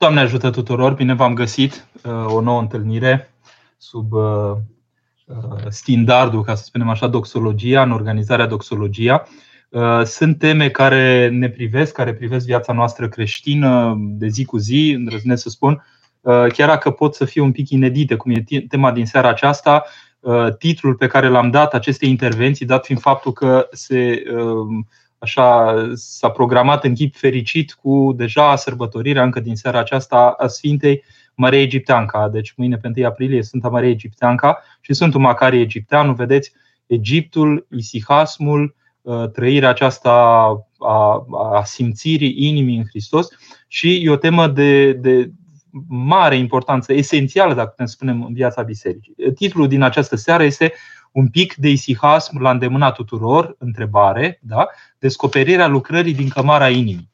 [0.00, 1.86] Doamne ajută tuturor, bine v-am găsit
[2.26, 3.34] o nouă întâlnire
[3.76, 4.12] sub
[5.68, 9.22] standardul, ca să spunem așa, doxologia, în organizarea doxologia.
[10.04, 15.42] Sunt teme care ne privesc, care privesc viața noastră creștină de zi cu zi, îndrăznesc
[15.42, 15.84] să spun,
[16.52, 19.84] chiar dacă pot să fie un pic inedite, cum e tema din seara aceasta,
[20.58, 24.22] titlul pe care l-am dat acestei intervenții, dat fiind faptul că se
[25.18, 31.04] așa s-a programat în chip fericit cu deja sărbătorirea încă din seara aceasta a Sfintei
[31.34, 32.28] Maria Egipteanca.
[32.28, 36.52] Deci mâine pe 1 aprilie Sfânta Maria Egipteanca și Sfântul Macarie Egipteanu, vedeți,
[36.86, 38.74] Egiptul, isihasmul,
[39.06, 40.12] ă, trăirea aceasta
[40.78, 43.28] a, a simțirii inimii în Hristos
[43.66, 45.30] și e o temă de, de
[45.88, 49.14] mare importanță, esențială, dacă putem spunem, în viața bisericii.
[49.34, 50.72] Titlul din această seară este
[51.18, 54.68] un pic de isihasm la îndemâna tuturor, întrebare, da?
[54.98, 57.10] descoperirea lucrării din cămara inimii.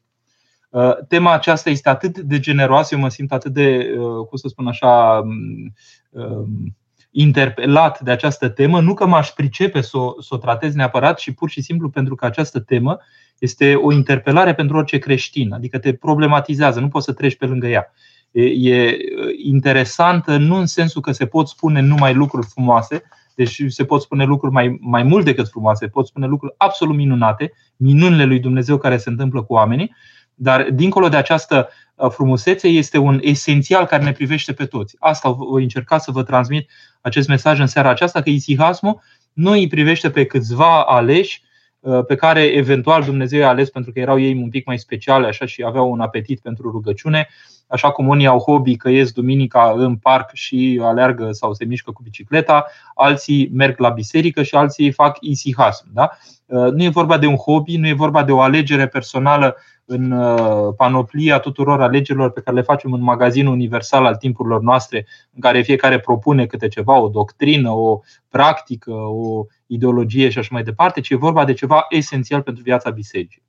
[0.71, 4.49] Uh, tema aceasta este atât de generoasă, eu mă simt atât de, uh, cum să
[4.49, 5.73] spun așa, um,
[6.11, 6.77] um,
[7.11, 11.35] interpelat de această temă, nu că m-aș pricepe să o, să o tratez neapărat, și
[11.35, 12.99] pur și simplu pentru că această temă
[13.39, 17.67] este o interpelare pentru orice creștin, adică te problematizează, nu poți să treci pe lângă
[17.67, 17.93] ea.
[18.33, 18.97] E uh,
[19.45, 23.03] interesantă nu în sensul că se pot spune numai lucruri frumoase,
[23.35, 27.53] deci se pot spune lucruri mai, mai mult decât frumoase, pot spune lucruri absolut minunate,
[27.77, 29.95] minunile lui Dumnezeu care se întâmplă cu oamenii,
[30.35, 34.97] dar dincolo de această uh, frumusețe este un esențial care ne privește pe toți.
[34.99, 39.01] Asta voi încerca să vă transmit acest mesaj în seara aceasta, că isihasmul
[39.33, 41.43] nu îi privește pe câțiva aleși
[41.81, 45.27] uh, pe care eventual Dumnezeu i-a ales pentru că erau ei un pic mai speciale
[45.27, 47.29] așa și aveau un apetit pentru rugăciune,
[47.75, 51.91] așa cum unii au hobby că ies duminica în parc și aleargă sau se mișcă
[51.91, 55.87] cu bicicleta, alții merg la biserică și alții fac isihasm.
[55.93, 56.11] Da?
[56.47, 60.11] Uh, nu e vorba de un hobby, nu e vorba de o alegere personală în
[60.11, 65.41] uh, panoplia tuturor alegerilor pe care le facem în magazinul universal al timpurilor noastre, în
[65.41, 71.01] care fiecare propune câte ceva, o doctrină, o practică, o ideologie și așa mai departe,
[71.01, 73.44] ci e vorba de ceva esențial pentru viața bisericii.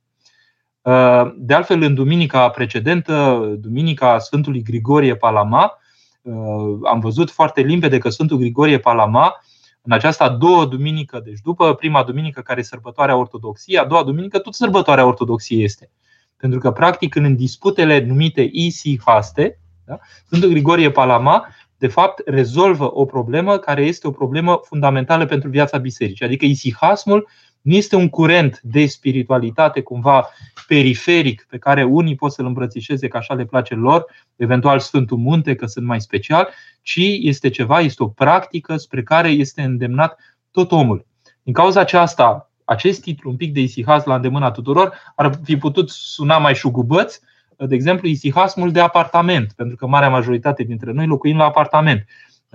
[0.86, 5.78] Uh, de altfel, în duminica precedentă, duminica Sfântului Grigorie Palama,
[6.22, 9.44] uh, am văzut foarte limpede că Sfântul Grigorie Palama,
[9.82, 14.02] în această a doua duminică, deci după prima duminică care e sărbătoarea Ortodoxiei, a doua
[14.02, 15.90] duminică tot sărbătoarea Ortodoxiei este.
[16.36, 21.46] Pentru că, practic, în disputele numite isi haste, da, Sfântul Grigorie Palama,
[21.78, 27.28] de fapt, rezolvă o problemă care este o problemă fundamentală pentru viața bisericii, adică isihasmul
[27.66, 30.28] nu este un curent de spiritualitate cumva
[30.66, 34.04] periferic pe care unii pot să-l îmbrățișeze că așa le place lor,
[34.36, 36.48] eventual Sfântul Munte, că sunt mai special,
[36.82, 40.18] ci este ceva, este o practică spre care este îndemnat
[40.50, 41.06] tot omul.
[41.42, 45.90] Din cauza aceasta, acest titlu, un pic de isihas la îndemâna tuturor, ar fi putut
[45.90, 47.20] suna mai șugubăți,
[47.56, 52.06] de exemplu, isihasmul de apartament, pentru că marea majoritate dintre noi locuim la apartament.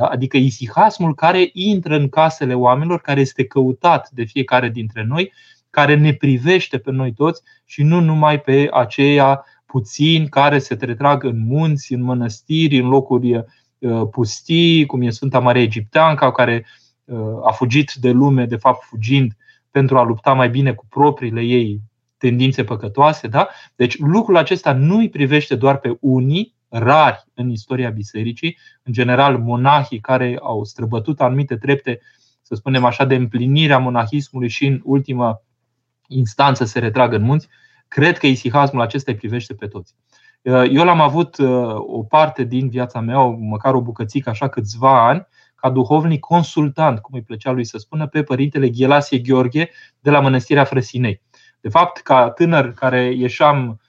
[0.01, 0.07] Da?
[0.07, 5.33] Adică isihasmul care intră în casele oamenilor, care este căutat de fiecare dintre noi,
[5.69, 11.23] care ne privește pe noi toți și nu numai pe aceia puțini care se retrag
[11.23, 16.65] în munți, în mănăstiri, în locuri uh, pustii, cum e Sfânta Maria Egipteanca, care
[17.05, 19.31] uh, a fugit de lume, de fapt fugind
[19.71, 21.81] pentru a lupta mai bine cu propriile ei
[22.17, 23.27] tendințe păcătoase.
[23.27, 23.47] Da?
[23.75, 29.37] Deci lucrul acesta nu îi privește doar pe unii, rari în istoria bisericii, în general
[29.37, 31.99] monahii care au străbătut anumite trepte,
[32.41, 35.41] să spunem așa, de împlinirea monahismului și în ultima
[36.07, 37.47] instanță se retrag în munți,
[37.87, 39.95] cred că isihasmul acesta îi privește pe toți.
[40.71, 41.35] Eu l-am avut
[41.77, 47.15] o parte din viața mea, măcar o bucățică, așa câțiva ani, ca duhovnic consultant, cum
[47.15, 51.21] îi plăcea lui să spună, pe părintele Ghelasie Gheorghe de la Mănăstirea Frăsinei.
[51.59, 53.81] De fapt, ca tânăr care ieșeam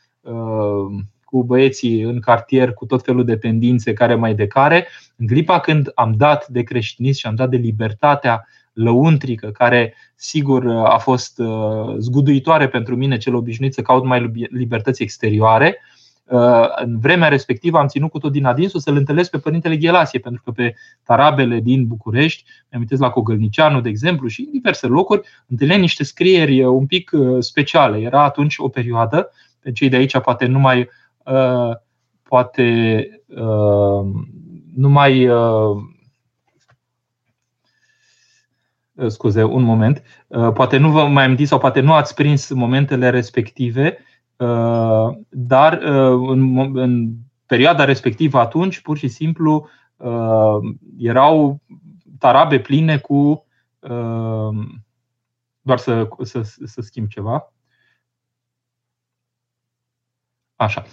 [1.33, 5.61] cu băieții în cartier cu tot felul de tendințe care mai de care, în clipa
[5.61, 11.39] când am dat de creștinism și am dat de libertatea lăuntrică, care sigur a fost
[11.39, 15.79] uh, zguduitoare pentru mine cel obișnuit să caut mai libertăți exterioare,
[16.25, 20.19] uh, în vremea respectivă am ținut cu tot din adinsul să-l întâlnesc pe Părintele Ghelasie,
[20.19, 20.75] pentru că pe
[21.05, 26.05] tarabele din București, mi am la Cogălnicianu, de exemplu, și în diverse locuri, întâlneam niște
[26.05, 27.99] scrieri uh, un pic speciale.
[27.99, 29.31] Era atunci o perioadă,
[29.61, 31.02] pe cei de aici poate nu mai Uh,
[32.33, 34.05] poate uh,
[34.75, 35.77] nu mai uh,
[39.07, 40.03] scuze, un moment.
[40.55, 43.99] Poate nu vă mai amintiți sau poate nu ați prins momentele respective,
[45.29, 47.13] dar în, în
[47.47, 49.69] perioada respectivă atunci, pur și simplu,
[50.99, 51.61] erau
[52.19, 53.47] tarabe pline cu.
[55.61, 57.53] Doar să, să, să schimb ceva.
[60.57, 60.85] Așa.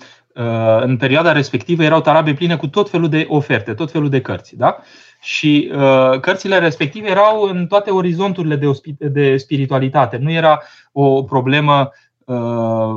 [0.82, 4.56] În perioada respectivă erau tarabe pline cu tot felul de oferte, tot felul de cărți.
[4.56, 4.78] Da?
[5.22, 10.18] Și uh, cărțile respective erau în toate orizonturile de, de spiritualitate.
[10.18, 11.92] Nu era o problemă,
[12.26, 12.96] uh,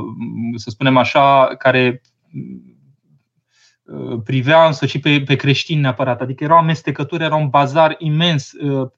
[0.55, 2.01] să spunem așa, care
[3.85, 6.21] uh, privea însă și pe, pe creștini neapărat.
[6.21, 8.89] Adică erau amestecături, era un bazar imens uh,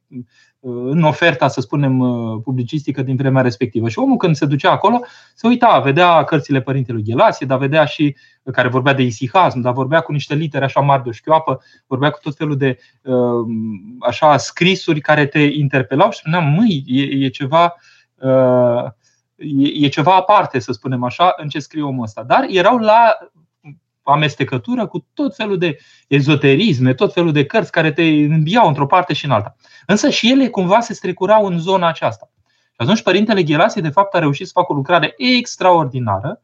[0.66, 3.88] în oferta, să spunem, uh, publicistică din vremea respectivă.
[3.88, 5.00] Și omul când se ducea acolo,
[5.34, 8.16] se uita, vedea cărțile părintelui Ghelasie, dar vedea și
[8.52, 12.11] care vorbea de isihasm, dar vorbea cu niște litere așa mari de o șchioapă, vorbea
[12.11, 13.46] cu tot felul de uh,
[14.00, 17.76] așa scrisuri care te interpelau și spuneam, măi, e, e ceva
[18.14, 18.84] uh,
[19.37, 22.22] e, e ceva aparte, să spunem așa, în ce scrie omul ăsta.
[22.22, 23.16] Dar erau la
[24.05, 25.79] amestecătură cu tot felul de
[26.09, 29.56] ezoterisme, tot felul de cărți care te înbiau într-o parte și în alta.
[29.87, 32.29] Însă și ele cumva se strecurau în zona aceasta.
[32.75, 36.43] Și atunci Părintele Ghelasie de fapt a reușit să facă o lucrare extraordinară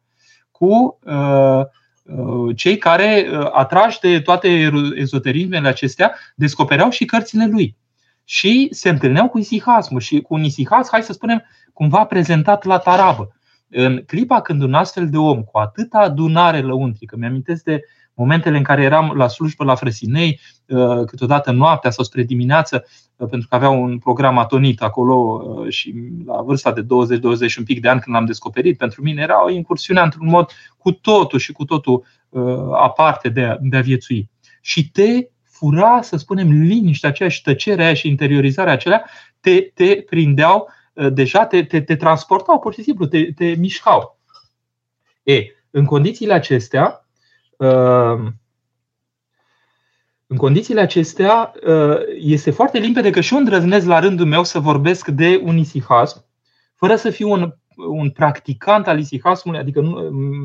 [0.51, 1.61] cu uh,
[2.03, 7.77] uh, cei care, uh, atrași de toate ezoterismele acestea, descopereau și cărțile lui.
[8.25, 12.79] Și se întâlneau cu isihasmul și cu un isihas, hai să spunem, cumva prezentat la
[12.79, 13.29] tarabă.
[13.71, 17.83] În clipa când un astfel de om cu atâta adunare lăuntrică, mi-amintesc de
[18.15, 22.85] momentele în care eram la slujbă la Frăsinei, uh, câteodată noaptea sau spre dimineață,
[23.17, 25.95] uh, pentru că avea un program atonit acolo uh, și
[26.27, 26.87] la vârsta de 20-20
[27.59, 30.93] un pic de ani când l-am descoperit, pentru mine era o incursiune într-un mod cu
[30.93, 32.05] totul și cu totul
[32.73, 34.31] aparte de a, de a viețui.
[34.61, 39.05] Și te fura, să spunem, liniștea aceea și tăcerea aia și interiorizarea acelea,
[39.41, 44.19] te, te prindeau Uh, deja te, te, te transportau pur și simplu, te, te mișcau.
[45.23, 47.07] E, în condițiile acestea,
[47.57, 48.33] uh,
[50.27, 54.59] în condițiile acestea, uh, este foarte limpede că și eu îndrăznesc la rândul meu să
[54.59, 56.25] vorbesc de un isihasm,
[56.75, 57.55] fără să fiu un
[57.89, 59.91] un practicant al isihasmului, adică nu,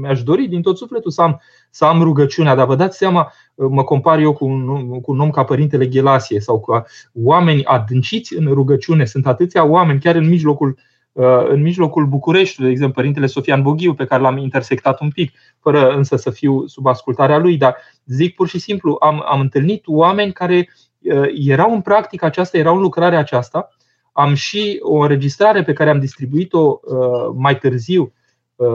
[0.01, 3.83] mi-aș dori din tot sufletul să am, să am rugăciunea, dar vă dați seama, mă
[3.83, 8.53] compar eu cu un, cu un om ca Părintele Ghelasie sau cu oameni adânciți în
[8.53, 9.05] rugăciune.
[9.05, 10.77] Sunt atâția oameni, chiar în mijlocul,
[11.11, 15.31] uh, în mijlocul Bucureștiului, de exemplu, Părintele Sofian Boghiu, pe care l-am intersectat un pic,
[15.59, 19.83] fără însă să fiu sub ascultarea lui, dar zic pur și simplu, am, am întâlnit
[19.85, 23.69] oameni care uh, erau în practică aceasta, erau în lucrarea aceasta
[24.17, 28.13] am și o înregistrare pe care am distribuit-o uh, mai târziu.
[28.55, 28.67] Uh,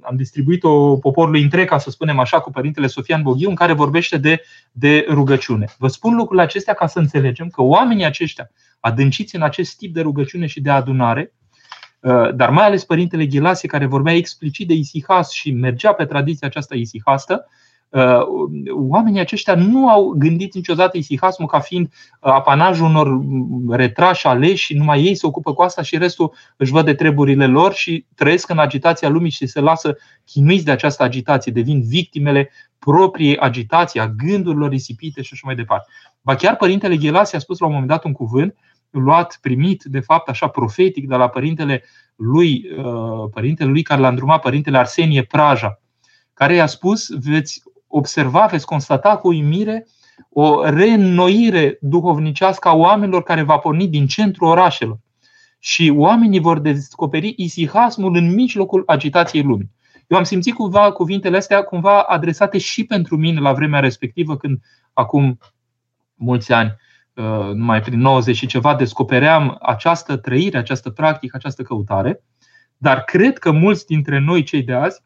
[0.00, 4.16] am distribuit-o poporului întreg, ca să spunem așa, cu Părintele Sofian Boghiu, în care vorbește
[4.16, 4.42] de,
[4.72, 5.66] de rugăciune.
[5.78, 8.50] Vă spun lucrurile acestea ca să înțelegem că oamenii aceștia,
[8.80, 11.32] adânciți în acest tip de rugăciune și de adunare,
[12.00, 16.46] uh, dar mai ales Părintele Ghilasie, care vorbea explicit de isihas și mergea pe tradiția
[16.46, 17.52] aceasta isihastă, Uh,
[18.70, 23.20] oamenii aceștia nu au gândit niciodată isihasmul ca fiind uh, apanajul unor
[23.76, 27.46] retrași aleși și numai ei se ocupă cu asta și restul își văd de treburile
[27.46, 32.50] lor și trăiesc în agitația lumii și se lasă chinuiți de această agitație, devin victimele
[32.78, 35.86] propriei agitații, a gândurilor risipite și așa mai departe.
[36.20, 38.56] Ba chiar Părintele Ghelasi a spus la un moment dat un cuvânt
[38.90, 41.82] luat, primit, de fapt, așa profetic de la părintele
[42.16, 45.80] lui, uh, părintele lui care l-a îndrumat, părintele Arsenie Praja,
[46.34, 47.62] care i-a spus, veți
[47.96, 49.86] observa, veți constata cu uimire
[50.28, 54.98] o reînnoire duhovnicească a oamenilor care va porni din centrul orașelor.
[55.58, 59.70] Și oamenii vor descoperi isihasmul în mijlocul agitației lumii.
[60.06, 64.58] Eu am simțit cumva cuvintele astea cumva adresate și pentru mine la vremea respectivă, când
[64.92, 65.38] acum
[66.14, 66.76] mulți ani,
[67.14, 72.22] uh, numai prin 90 și ceva, descopeream această trăire, această practică, această căutare.
[72.76, 75.02] Dar cred că mulți dintre noi, cei de azi,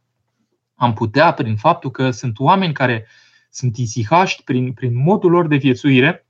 [0.79, 3.07] am putea, prin faptul că sunt oameni care
[3.51, 6.27] sunt isihaști prin, prin modul lor de viețuire,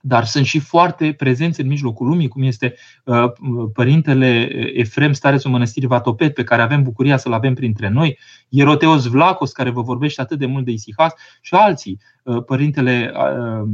[0.00, 2.74] dar sunt și foarte prezenți în mijlocul lumii, cum este
[3.04, 3.24] uh,
[3.72, 9.52] părintele Efrem, starețul mănăstirii Vatopet, pe care avem bucuria să-l avem printre noi, Ieroteos Vlacos,
[9.52, 13.68] care vă vorbește atât de mult de isihas, și alții, uh, părintele uh,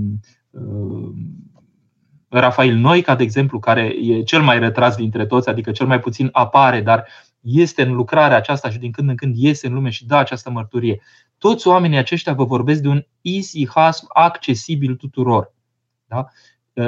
[0.50, 1.12] uh,
[2.28, 6.28] Rafael Noica, de exemplu, care e cel mai retras dintre toți, adică cel mai puțin
[6.32, 7.06] apare, dar
[7.46, 10.50] este în lucrarea aceasta și din când în când iese în lume și dă această
[10.50, 11.00] mărturie.
[11.38, 15.54] Toți oamenii aceștia vă vorbesc de un isihasm accesibil tuturor.
[16.06, 16.26] Da?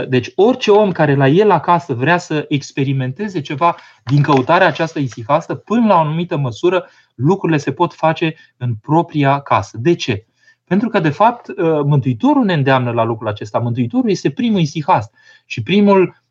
[0.08, 5.54] Deci orice om care la el acasă vrea să experimenteze ceva din căutarea aceasta isihastă,
[5.54, 9.78] până la o anumită măsură, lucrurile se pot face în propria casă.
[9.80, 10.26] De ce?
[10.64, 11.46] Pentru că, de fapt,
[11.84, 13.58] Mântuitorul ne îndeamnă la lucrul acesta.
[13.58, 15.14] Mântuitorul este primul isihast
[15.46, 16.22] și primul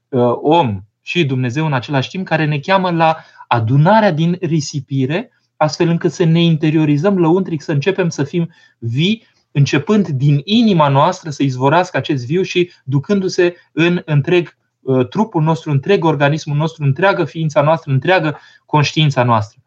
[0.42, 6.12] om și Dumnezeu în același timp care ne cheamă la adunarea din risipire, astfel încât
[6.12, 11.98] să ne interiorizăm lăuntric, să începem să fim vii, începând din inima noastră să izvorească
[11.98, 17.92] acest viu și ducându-se în întreg uh, trupul nostru, întreg organismul nostru, întreagă ființa noastră,
[17.92, 19.62] întreagă conștiința noastră.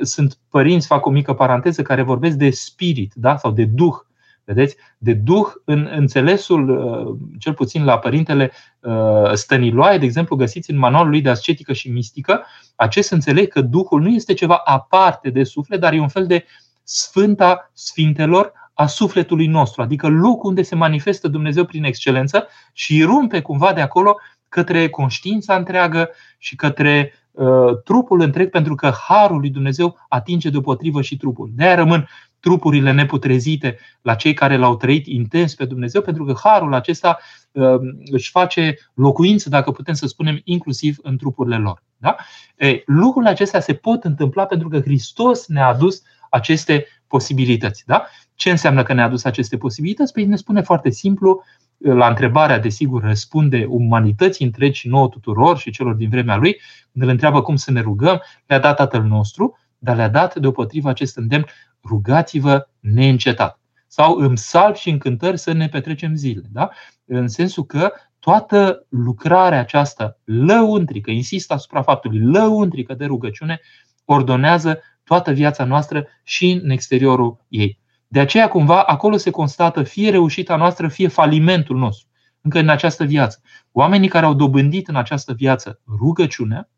[0.00, 3.36] Sunt părinți, fac o mică paranteză, care vorbesc de spirit da?
[3.36, 3.94] sau de duh.
[4.44, 4.76] Vedeți?
[4.98, 8.52] De duh în înțelesul, cel puțin la părintele
[9.32, 12.44] Stăniloae, de exemplu, găsiți în manualul lui de ascetică și mistică,
[12.76, 16.44] acest înțeleg că Duhul nu este ceva aparte de suflet, dar e un fel de
[16.82, 23.40] sfânta sfintelor a sufletului nostru, adică locul unde se manifestă Dumnezeu prin excelență și rumpe
[23.40, 24.16] cumva de acolo
[24.48, 31.02] către conștiința întreagă și către uh, trupul întreg, pentru că harul lui Dumnezeu atinge deopotrivă
[31.02, 31.50] și trupul.
[31.54, 32.08] De aia rămân
[32.42, 37.18] trupurile neputrezite la cei care l-au trăit intens pe Dumnezeu, pentru că harul acesta
[37.52, 37.78] uh,
[38.10, 41.82] își face locuință, dacă putem să spunem, inclusiv în trupurile lor.
[41.96, 42.16] Da?
[42.56, 47.82] E, lucrurile acestea se pot întâmpla pentru că Hristos ne-a adus aceste posibilități.
[47.86, 48.06] Da?
[48.34, 50.12] Ce înseamnă că ne-a adus aceste posibilități?
[50.12, 51.42] Păi ne spune foarte simplu,
[51.78, 56.60] la întrebarea, desigur, răspunde umanității întregi și nouă tuturor și celor din vremea lui,
[56.92, 60.88] când îl întreabă cum să ne rugăm, le-a dat Tatăl nostru, dar le-a dat deopotrivă
[60.88, 61.44] acest îndemn,
[61.84, 63.60] rugați-vă neîncetat.
[63.86, 66.42] Sau în salv și în cântări să ne petrecem zile.
[66.52, 66.70] Da?
[67.04, 73.60] În sensul că toată lucrarea aceasta lăuntrică, insist asupra faptului, lăuntrică de rugăciune,
[74.04, 77.80] ordonează toată viața noastră și în exteriorul ei.
[78.08, 82.08] De aceea, cumva, acolo se constată fie reușita noastră, fie falimentul nostru,
[82.40, 83.40] încă în această viață.
[83.72, 86.70] Oamenii care au dobândit în această viață rugăciunea,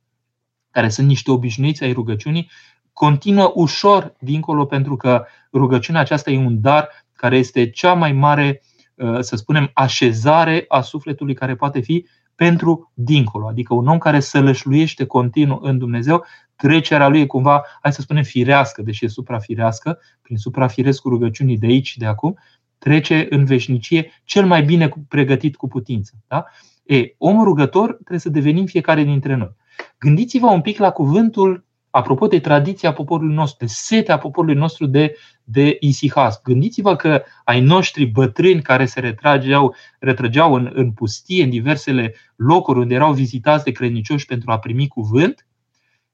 [0.71, 2.51] care sunt niște obișnuiți ai rugăciunii,
[2.95, 8.63] continuă ușor dincolo pentru că rugăciunea aceasta e un dar care este cea mai mare,
[8.95, 13.47] uh, să spunem, așezare a sufletului care poate fi pentru dincolo.
[13.47, 16.25] Adică un om care sălășluiește continuu în Dumnezeu
[16.57, 21.67] trecerea lui e cumva, hai să spunem, firească, deși e suprafirească, prin suprafirescul rugăciunii de
[21.67, 22.39] aici și de acum,
[22.79, 26.13] trece în veșnicie cel mai bine pregătit cu putință.
[26.27, 26.45] Da?
[26.85, 29.57] E, om rugător trebuie să devenim fiecare dintre noi.
[29.99, 35.17] Gândiți-vă un pic la cuvântul, apropo de tradiția poporului nostru, de setea poporului nostru de,
[35.45, 36.41] de isihas.
[36.43, 42.79] Gândiți-vă că ai noștri bătrâni care se retrageau, retrăgeau în, în pustie, în diversele locuri
[42.79, 45.47] unde erau vizitați de credincioși pentru a primi cuvânt,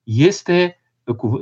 [0.02, 0.78] este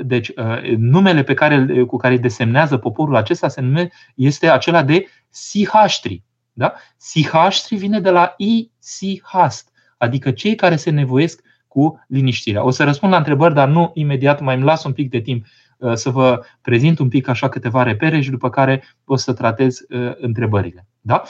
[0.03, 4.83] deci, uh, numele pe care, cu care îi desemnează poporul acesta se nume, este acela
[4.83, 6.23] de Sihaștri.
[6.53, 6.75] Da?
[6.97, 12.65] Sihaștri vine de la I-Sihast, adică cei care se nevoiesc cu liniștirea.
[12.65, 15.47] O să răspund la întrebări, dar nu imediat, mai îmi las un pic de timp
[15.79, 19.79] uh, să vă prezint un pic așa câteva repere și după care o să tratez
[19.89, 20.87] uh, întrebările.
[21.01, 21.23] Da?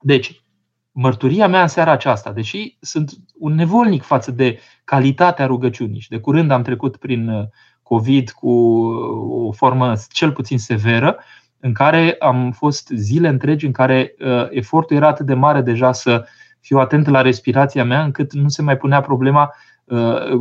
[0.00, 0.44] Deci,
[0.92, 6.18] mărturia mea în seara aceasta, deși sunt un nevolnic față de calitatea rugăciunii și de
[6.18, 7.44] curând am trecut prin uh,
[7.82, 11.18] COVID cu uh, o formă cel puțin severă,
[11.60, 15.92] în care am fost zile întregi în care uh, efortul era atât de mare deja
[15.92, 16.26] să
[16.64, 19.54] fiu atent la respirația mea, încât nu se mai punea problema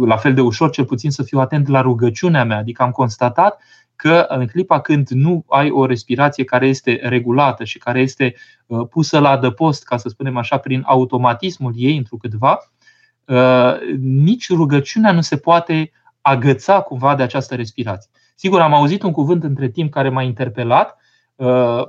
[0.06, 2.58] la fel de ușor, cel puțin să fiu atent la rugăciunea mea.
[2.58, 3.62] Adică am constatat
[3.96, 8.88] că în clipa când nu ai o respirație care este regulată și care este uh,
[8.90, 12.72] pusă la adăpost, ca să spunem așa, prin automatismul ei, întrucâtva,
[13.26, 18.12] uh, nici rugăciunea nu se poate agăța cumva de această respirație.
[18.36, 21.03] Sigur, am auzit un cuvânt între timp care m-a interpelat, uh,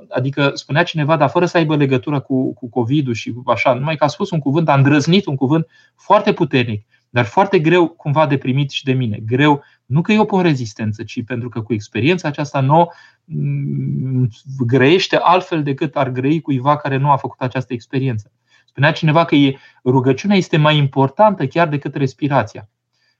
[0.09, 4.03] adică spunea cineva, dar fără să aibă legătură cu, cu COVID-ul și așa, numai că
[4.03, 8.37] a spus un cuvânt, a îndrăznit un cuvânt foarte puternic, dar foarte greu cumva de
[8.37, 9.19] primit și de mine.
[9.25, 12.87] Greu nu că eu pun rezistență, ci pentru că cu experiența aceasta nouă
[13.25, 14.29] mm,
[14.65, 18.31] grăiește altfel decât ar grăi cuiva care nu a făcut această experiență.
[18.65, 19.35] Spunea cineva că
[19.83, 22.69] rugăciunea este mai importantă chiar decât respirația.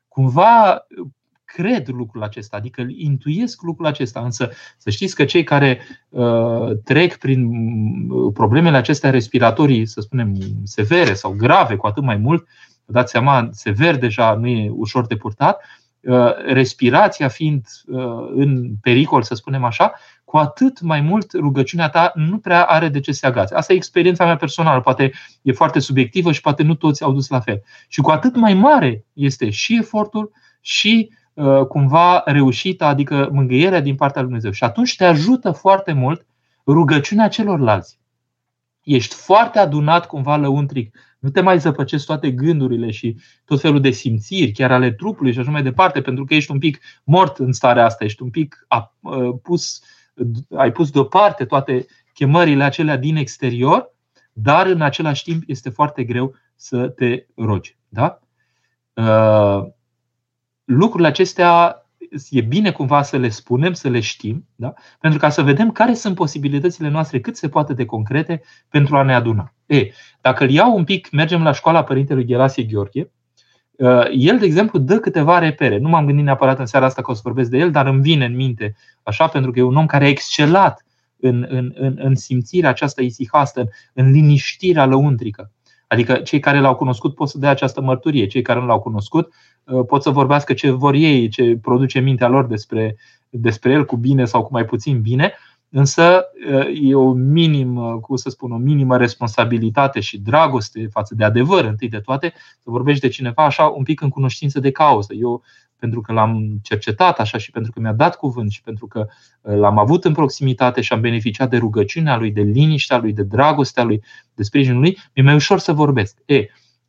[0.08, 0.86] Cumva
[1.56, 7.16] cred lucrul acesta, adică intuiesc lucrul acesta, însă să știți că cei care uh, trec
[7.16, 12.48] prin mm, problemele acestea respiratorii, să spunem, severe sau grave, cu atât mai mult,
[12.86, 15.62] vă dați seama, sever deja nu e ușor de purtat,
[16.06, 18.00] Uh, respirația fiind uh,
[18.36, 19.94] în pericol, să spunem așa,
[20.24, 23.56] cu atât mai mult rugăciunea ta nu prea are de ce să se agațe.
[23.56, 27.28] Asta e experiența mea personală, poate e foarte subiectivă și poate nu toți au dus
[27.28, 27.62] la fel.
[27.88, 30.32] Și cu atât mai mare este și efortul
[30.62, 31.25] și uh,
[31.68, 34.52] cumva reușita, adică mângâierea din partea lui Dumnezeu.
[34.52, 36.26] Și atunci te ajută foarte mult
[36.68, 38.00] rugăciunea celorlalți.
[38.84, 43.90] Ești foarte adunat cumva lăuntric nu te mai zăpăcesc toate gândurile și tot felul de
[43.92, 47.52] simțiri, chiar ale trupului și așa mai departe, pentru că ești un pic mort în
[47.52, 48.68] starea asta, ești un pic
[49.42, 49.82] pus,
[50.56, 53.94] ai pus deoparte toate chemările acelea din exterior,
[54.34, 57.78] dar în același timp este foarte greu să te rogi.
[57.88, 58.20] Da?
[60.66, 61.80] Lucrurile acestea
[62.30, 64.74] e bine cumva să le spunem, să le știm, da?
[65.00, 69.04] pentru ca să vedem care sunt posibilitățile noastre cât se poate de concrete pentru a
[69.04, 69.54] ne aduna.
[69.66, 69.90] E,
[70.22, 73.10] dacă îl iau un pic, mergem la școala Părintelui Gerasie Gheorghe,
[74.12, 75.78] El, de exemplu, dă câteva repere.
[75.78, 78.02] Nu m-am gândit neapărat în seara asta că o să vorbesc de el, dar îmi
[78.02, 80.86] vine în minte așa, pentru că e un om care a excelat
[81.20, 85.52] în, în, în, în simțirea aceasta isihastă, în, în liniștirea lăuntrică.
[85.88, 89.34] Adică cei care l-au cunoscut pot să dea această mărturie, cei care nu l-au cunoscut
[89.88, 92.96] pot să vorbească ce vor ei, ce produce mintea lor despre,
[93.30, 95.34] despre el, cu bine sau cu mai puțin bine,
[95.70, 96.24] însă
[96.82, 101.90] e o minimă, cum să spun, o minimă responsabilitate și dragoste față de adevăr, întâi
[101.90, 105.14] de toate, să vorbești de cineva așa un pic în cunoștință de cauză.
[105.14, 105.44] Eu
[105.80, 109.08] pentru că l-am cercetat așa și pentru că mi-a dat cuvânt și pentru că
[109.42, 113.24] uh, l-am avut în proximitate și am beneficiat de rugăciunea lui, de liniștea lui, de
[113.24, 114.04] dragostea lui,
[114.34, 116.18] de sprijinul lui, mi-e mai ușor să vorbesc.
[116.26, 116.46] E,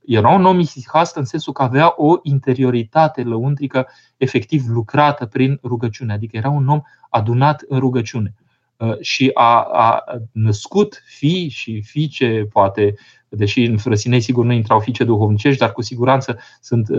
[0.07, 6.13] era un om isihast în sensul că avea o interioritate lăuntrică efectiv lucrată prin rugăciune,
[6.13, 8.35] adică era un om adunat în rugăciune
[8.77, 12.95] uh, și a, a născut fii și fiice, poate
[13.37, 16.99] deși în Frăsinei sigur nu intrau fiice duhovnicești, dar cu siguranță sunt uh,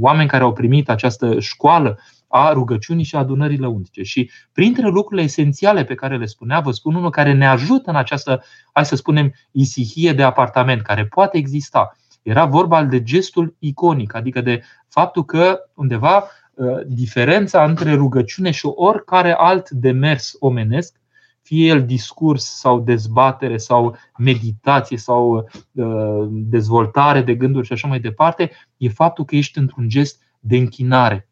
[0.00, 4.02] oameni care au primit această școală a rugăciunii și a adunării lăuntice.
[4.02, 7.96] Și printre lucrurile esențiale pe care le spunea, vă spun unul care ne ajută în
[7.96, 11.96] această, hai să spunem, isihie de apartament, care poate exista.
[12.22, 18.66] Era vorba de gestul iconic, adică de faptul că undeva uh, diferența între rugăciune și
[18.66, 21.00] oricare alt demers omenesc
[21.48, 28.00] fie el discurs sau dezbatere sau meditație sau uh, dezvoltare de gânduri și așa mai
[28.00, 31.28] departe, e faptul că ești într-un gest de închinare.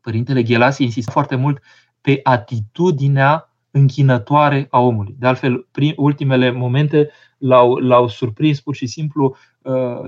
[0.00, 1.62] Părintele Ghelasi insistă foarte mult
[2.00, 5.16] pe atitudinea închinătoare a omului.
[5.18, 9.55] De altfel, prin ultimele momente l-au, l-au surprins pur și simplu Uh,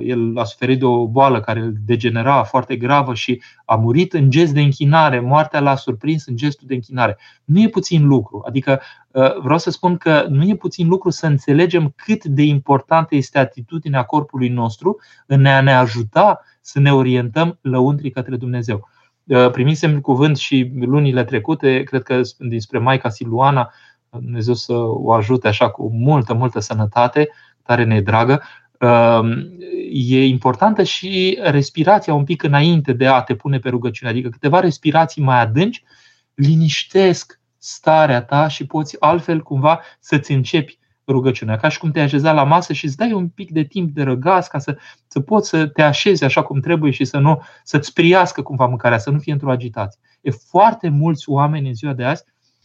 [0.00, 4.31] el a suferit de o boală care îl degenera foarte gravă și a murit în
[4.31, 5.21] gest de închinare.
[5.21, 7.19] Moartea l-a surprins în gestul de închinare.
[7.45, 8.43] Nu e puțin lucru.
[8.47, 13.15] Adică uh, vreau să spun că nu e puțin lucru să înțelegem cât de importantă
[13.15, 18.88] este atitudinea corpului nostru în a ne ajuta să ne orientăm lăuntrii către Dumnezeu.
[19.25, 23.71] Uh, primisem cuvânt și lunile trecute, cred că dinspre Maica Siluana,
[24.11, 27.29] Dumnezeu să o ajute așa cu multă, multă sănătate,
[27.62, 28.67] tare ne dragă, Ehm,
[29.93, 34.11] e importantă și respirația un pic înainte de a te pune pe rugăciune.
[34.11, 35.85] Adică câteva respirații mai adânci
[36.35, 41.57] liniștesc starea ta și poți altfel cumva să-ți începi rugăciunea.
[41.57, 44.03] Ca și cum te așeza la masă și îți dai un pic de timp de
[44.03, 47.93] răgaz ca să, să poți să te așezi așa cum trebuie și să nu, să-ți
[47.93, 50.01] priască cumva mâncarea, să nu fie într-o agitație.
[50.21, 52.25] E foarte mulți oameni în ziua de azi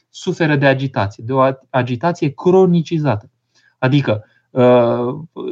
[0.10, 3.30] suferă de agitație, de o agitație cronicizată.
[3.78, 4.33] Adică Uh,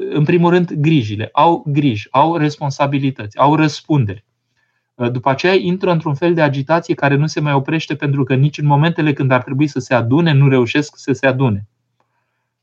[0.10, 1.30] în primul rând, grijile.
[1.32, 4.26] Au griji, au responsabilități, au răspundere.
[4.96, 8.36] Uh, după aceea intră într-un fel de agitație care nu se mai oprește pentru că
[8.36, 11.68] nici în momentele când ar trebui să se adune, nu reușesc să se adune.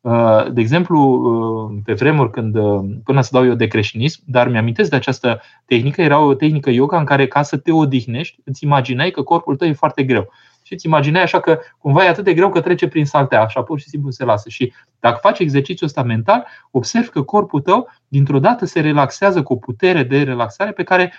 [0.01, 2.59] Uh, de exemplu, pe vremuri când,
[3.05, 6.99] până să dau eu de creștinism, dar mi-amintesc de această tehnică, era o tehnică yoga
[6.99, 10.33] în care ca să te odihnești, îți imaginai că corpul tău e foarte greu
[10.69, 13.63] și îți imaginai așa că cumva e atât de greu că trece prin saltea, așa
[13.63, 14.49] pur și simplu se lasă.
[14.49, 19.53] Și dacă faci exercițiul ăsta mental, observi că corpul tău dintr-o dată se relaxează cu
[19.53, 21.13] o putere de relaxare pe care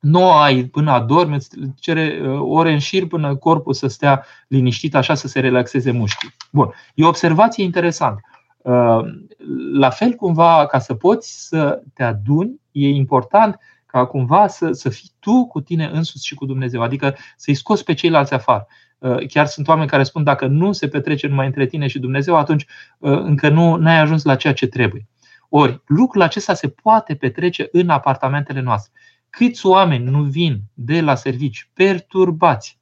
[0.00, 1.48] nu o ai până adormi, îți
[1.80, 6.34] cere uh, ore în șir până corpul să stea liniștit, așa să se relaxeze mușchii.
[6.50, 6.72] Bun.
[6.94, 8.20] E o observație interesantă.
[8.56, 9.00] Uh,
[9.72, 13.58] la fel, cumva, ca să poți să te aduni, e important
[13.92, 17.84] ca cumva să, să fii tu cu tine însuți și cu Dumnezeu, adică să-i scoți
[17.84, 18.66] pe ceilalți afară.
[18.98, 22.36] Uh, chiar sunt oameni care spun dacă nu se petrece numai între tine și Dumnezeu,
[22.36, 22.66] atunci
[22.98, 25.08] uh, încă nu ai ajuns la ceea ce trebuie.
[25.48, 28.92] Ori, lucrul acesta se poate petrece în apartamentele noastre.
[29.30, 32.78] Câți oameni nu vin de la servici perturbați,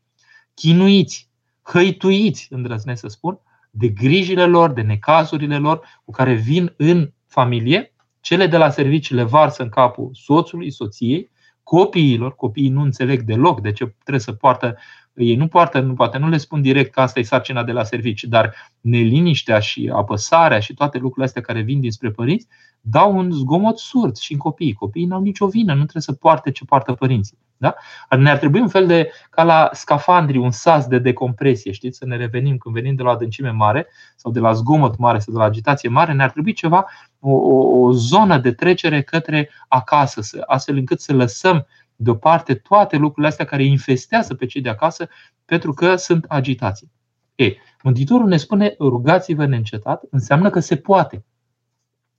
[0.55, 1.31] chinuiți,
[1.63, 7.95] hăituiți, îndrăznesc să spun, de grijile lor, de necazurile lor, cu care vin în familie
[8.21, 11.31] cele de la servicii le varsă în capul soțului, soției,
[11.63, 14.77] copiilor, copiii nu înțeleg deloc de ce trebuie să poartă,
[15.23, 17.85] ei nu poartă, nu, poate nu le spun direct că asta e sarcina de la
[17.85, 22.49] servicii, dar neliniștea și apăsarea și toate lucrurile astea care vin dinspre părinți
[22.81, 24.73] dau un zgomot surd și în copii.
[24.73, 27.39] Copiii n-au nicio vină, nu trebuie să poarte ce poartă părinții.
[27.57, 27.75] Da?
[28.17, 32.17] Ne-ar trebui un fel de, ca la scafandri, un sas de decompresie, știți, să ne
[32.17, 35.45] revenim când venim de la adâncime mare sau de la zgomot mare sau de la
[35.45, 36.87] agitație mare, ne-ar trebui ceva,
[37.19, 41.67] o, o, o zonă de trecere către acasă, astfel încât să lăsăm
[42.03, 45.09] deoparte toate lucrurile astea care infestează pe cei de acasă
[45.45, 46.91] pentru că sunt agitații.
[47.35, 51.25] E, Mântuitorul ne spune rugați-vă neîncetat, înseamnă că se poate.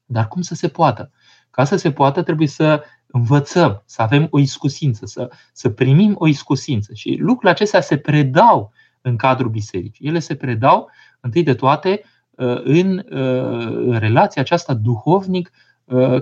[0.05, 1.11] Dar cum să se poată?
[1.49, 6.27] Ca să se poată, trebuie să învățăm, să avem o iscusință, să, să primim o
[6.27, 6.93] iscusință.
[6.93, 10.07] Și lucrurile acestea se predau în cadrul bisericii.
[10.07, 10.89] Ele se predau,
[11.19, 15.70] întâi de toate, uh, în, uh, în relația aceasta duhovnic uh,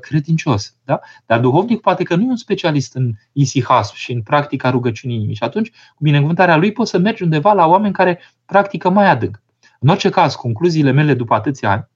[0.01, 0.75] credincios.
[0.84, 0.99] Da?
[1.25, 5.36] Dar duhovnic poate că nu e un specialist în isihas și în practica rugăciunii inimii.
[5.36, 9.41] Și atunci, cu binecuvântarea lui, poți să mergi undeva la oameni care practică mai adânc.
[9.79, 11.88] În orice caz, concluziile mele după atâția ani,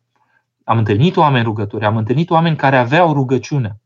[0.64, 3.82] am întâlnit oameni rugători, am întâlnit oameni care aveau rugăciune.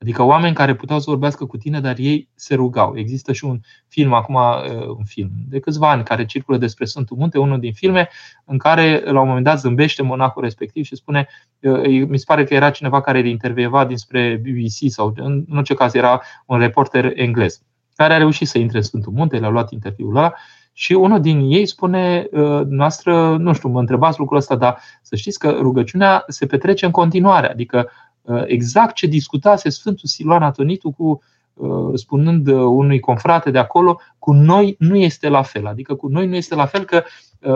[0.00, 2.96] Adică oameni care puteau să vorbească cu tine, dar ei se rugau.
[2.96, 7.16] Există și un film, acum uh, un film de câțiva ani, care circulă despre Sfântul
[7.16, 8.08] Munte, unul din filme,
[8.44, 11.28] în care la un moment dat zâmbește monahul respectiv și spune,
[11.60, 15.74] uh, mi se pare că era cineva care îl intervieva dinspre BBC sau în orice
[15.74, 17.62] caz era un reporter englez,
[17.94, 20.32] care a reușit să intre în Sfântul Munte, le-a luat interviul ăla
[20.72, 25.16] și unul din ei spune, uh, noastră, nu știu, mă întrebați lucrul ăsta, dar să
[25.16, 27.50] știți că rugăciunea se petrece în continuare.
[27.50, 28.07] Adică Uh,
[28.46, 31.22] exact ce discutase Sfântul Siluan Atonitu cu
[31.54, 35.66] uh, spunând uh, unui confrate de acolo, cu noi nu este la fel.
[35.66, 37.04] Adică cu noi nu este la fel că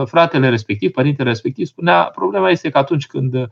[0.05, 3.49] fratele respectiv, părintele respectiv spunea, problema este că atunci când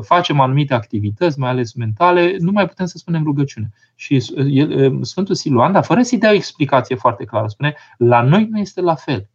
[0.00, 3.70] facem anumite activități, mai ales mentale, nu mai putem să spunem rugăciune.
[3.94, 4.20] Și
[5.00, 8.80] Sfântul Siluan, dar fără să-i dea o explicație foarte clară, spune, la noi nu este
[8.80, 9.28] la fel.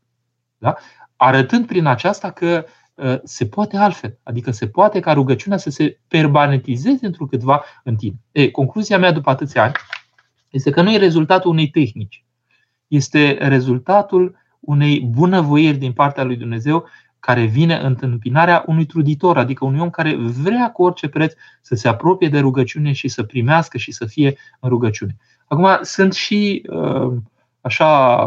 [0.58, 0.76] Da?
[1.16, 2.83] Arătând prin aceasta că uh, Uh,
[3.24, 4.18] se poate altfel.
[4.24, 8.16] Adică se poate ca rugăciunea să se permanentizeze într-un câtva în tine.
[8.32, 9.74] E, concluzia mea după atâția ani
[10.50, 12.26] este că nu e rezultatul unei tehnici.
[12.88, 16.86] Este rezultatul unei bunăvoiri din partea lui Dumnezeu
[17.20, 21.76] care vine în întâmpinarea unui truditor, adică unui om care vrea cu orice preț să
[21.76, 25.18] se apropie de rugăciune și să primească și să fie în rugăciune.
[25.48, 27.14] Acum, sunt și uh,
[27.62, 28.24] așa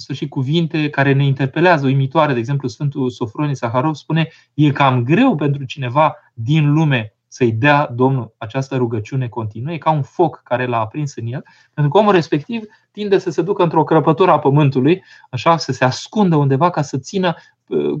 [0.00, 2.32] sfârșit cuvinte care ne interpelează, uimitoare.
[2.32, 7.86] De exemplu, Sfântul Sofronie Saharov spune e cam greu pentru cineva din lume să-i dea
[7.86, 11.42] Domnul această rugăciune continuă, e ca un foc care l-a aprins în el,
[11.74, 15.84] pentru că omul respectiv tinde să se ducă într-o crăpătură a pământului, așa să se
[15.84, 17.34] ascundă undeva ca să țină
[17.66, 18.00] uh,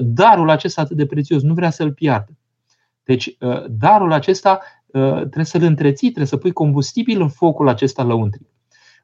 [0.00, 2.32] darul acesta atât de prețios, nu vrea să-l piardă.
[3.04, 8.02] Deci, uh, darul acesta uh, trebuie să-l întreții, trebuie să pui combustibil în focul acesta
[8.02, 8.46] lăuntric.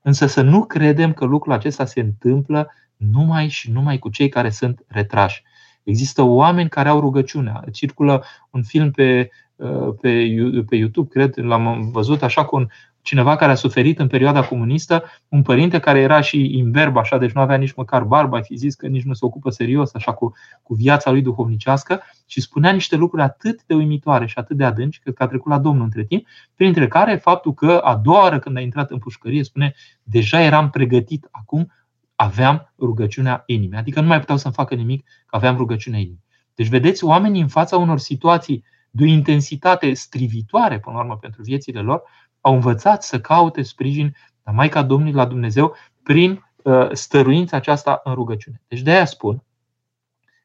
[0.02, 4.50] Însă să nu credem că lucrul acesta se întâmplă numai și numai cu cei care
[4.50, 5.42] sunt retrași.
[5.82, 7.64] Există oameni care au rugăciunea.
[7.72, 10.34] Circulă un film pe, uh, pe,
[10.68, 12.68] pe YouTube, cred, l-am văzut așa cu un,
[13.02, 17.32] cineva care a suferit în perioada comunistă, un părinte care era și imberb, așa, deci
[17.32, 20.12] nu avea nici măcar barbă, ai fi zis că nici nu se ocupă serios așa
[20.12, 24.64] cu, cu viața lui duhovnicească și spunea niște lucruri atât de uimitoare și atât de
[24.64, 28.38] adânci, că a trecut la Domnul între timp, printre care faptul că a doua oară
[28.38, 31.72] când a intrat în pușcărie, spune, deja eram pregătit, acum
[32.14, 33.78] aveam rugăciunea inimii.
[33.78, 36.24] Adică nu mai puteau să-mi facă nimic, că aveam rugăciunea inimii.
[36.54, 41.42] Deci, vedeți, oamenii în fața unor situații de o intensitate strivitoare, până la urmă, pentru
[41.42, 42.02] viețile lor,
[42.42, 48.14] au învățat să caute sprijin la Maica Domnului, la Dumnezeu, prin uh, stăruința aceasta în
[48.14, 48.62] rugăciune.
[48.68, 49.42] Deci de aia spun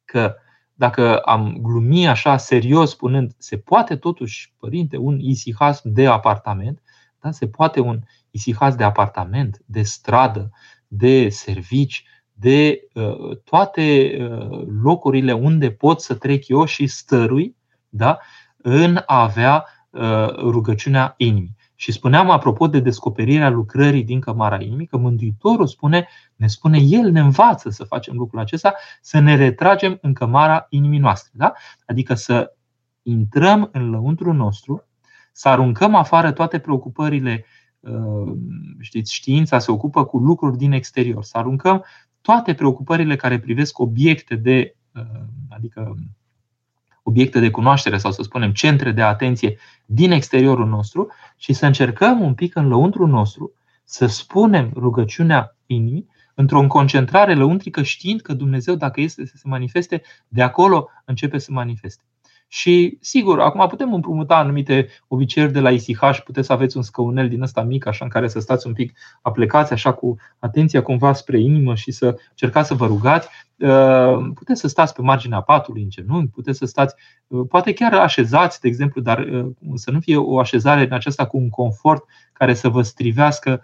[0.05, 0.36] că
[0.73, 6.81] dacă am glumi așa serios spunând, se poate totuși, părinte, un isihas de apartament,
[7.19, 7.31] da?
[7.31, 7.99] se poate un
[8.31, 10.51] isihas de apartament, de stradă,
[10.88, 17.55] de servici, de uh, toate uh, locurile unde pot să trec eu și stărui
[17.89, 18.19] da?
[18.57, 21.55] în a avea uh, rugăciunea inimii.
[21.79, 27.11] Și spuneam apropo de descoperirea lucrării din cămara inimii, că Mântuitorul spune, ne spune, El
[27.11, 31.31] ne învață să facem lucrul acesta, să ne retragem în cămara inimii noastre.
[31.35, 31.53] Da?
[31.85, 32.55] Adică să
[33.01, 34.87] intrăm în lăuntru nostru,
[35.31, 37.45] să aruncăm afară toate preocupările.
[37.79, 38.33] Uh,
[38.79, 41.23] știți, știința se ocupă cu lucruri din exterior.
[41.23, 41.85] Să aruncăm
[42.21, 45.01] toate preocupările care privesc obiecte de, uh,
[45.49, 45.95] adică
[47.08, 52.22] obiecte de cunoaștere sau să spunem centre de atenție din exteriorul nostru și să încercăm
[52.22, 58.76] un pic în lăuntru nostru să spunem rugăciunea inimii într-o concentrare lăuntrică știind că Dumnezeu,
[58.76, 62.04] dacă este să se manifeste, de acolo începe să manifeste.
[62.47, 67.29] Și sigur, acum putem împrumuta anumite obiceiuri de la ISIH, puteți să aveți un scăunel
[67.29, 71.13] din ăsta mic, așa în care să stați un pic aplecați, așa cu atenția cumva
[71.13, 73.27] spre inimă și să încercați să vă rugați.
[73.57, 76.95] Uh, puteți să stați pe marginea patului în genunchi, puteți să stați,
[77.27, 81.25] uh, poate chiar așezați, de exemplu, dar uh, să nu fie o așezare în aceasta
[81.25, 83.63] cu un confort care să vă strivească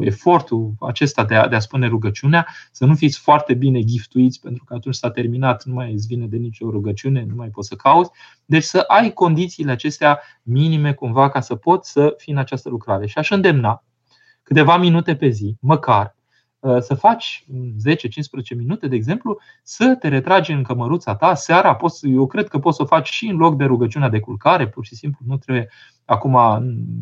[0.00, 4.64] efortul acesta de a, de a spune rugăciunea, să nu fiți foarte bine giftuiți, pentru
[4.64, 7.74] că atunci s-a terminat, nu mai îți vine de nicio rugăciune, nu mai poți să
[7.74, 8.10] cauți.
[8.44, 13.06] Deci să ai condițiile acestea minime cumva ca să poți să fii în această lucrare.
[13.06, 13.84] Și aș îndemna
[14.42, 16.23] câteva minute pe zi, măcar, Uh,
[16.78, 17.44] să faci
[18.54, 21.74] 10-15 minute, de exemplu, să te retragi în cămăruța ta seara.
[21.74, 24.68] Poți, eu cred că poți să o faci și în loc de rugăciunea de culcare,
[24.68, 25.68] pur și simplu nu trebuie.
[26.04, 26.38] Acum,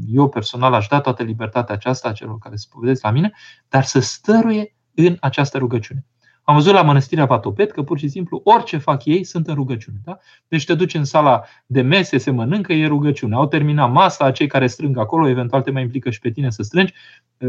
[0.06, 3.32] eu personal aș da toată libertatea aceasta celor care se povedesc la mine,
[3.68, 6.06] dar să stăruie în această rugăciune.
[6.44, 9.96] Am văzut la Mănăstirea Patopet că pur și simplu orice fac ei sunt în rugăciune.
[10.04, 10.18] Da?
[10.48, 13.34] Deci te duci în sala de mese, se mănâncă, e rugăciune.
[13.34, 16.62] Au terminat masa, cei care strâng acolo, eventual te mai implică și pe tine să
[16.62, 16.92] strângi,
[17.38, 17.48] uh,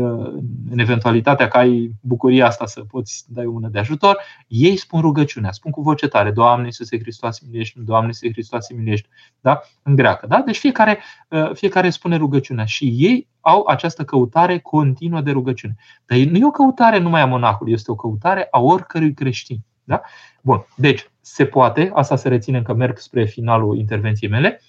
[0.69, 5.01] în eventualitatea că ai bucuria asta să poți dai o mână de ajutor, ei spun
[5.01, 9.07] rugăciunea, spun cu voce tare, Doamne Iisuse Hristos, miliești, Doamne Iisuse Hristos, miliești,
[9.39, 9.61] da?
[9.83, 10.27] în greacă.
[10.27, 10.41] Da?
[10.45, 15.75] Deci fiecare, uh, fiecare spune rugăciunea și ei au această căutare continuă de rugăciune.
[16.05, 19.57] Dar nu e o căutare numai a monahului, este o căutare a oricărui creștin.
[19.83, 20.01] Da?
[20.41, 24.61] Bun, deci se poate, asta se reține că merg spre finalul intervenției mele,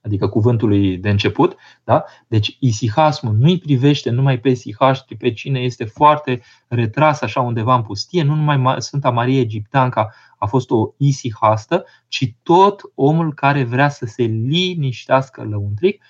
[0.00, 1.56] adică cuvântului de început.
[1.84, 2.04] Da?
[2.26, 7.40] Deci isihasmul nu îi privește numai pe isihaș, ci pe cine este foarte retras așa
[7.40, 13.34] undeva în pustie, nu numai Sfânta Marie Egipteanca a fost o isihastă, ci tot omul
[13.34, 16.02] care vrea să se liniștească lăuntric,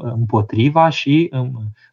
[0.00, 1.30] împotriva și,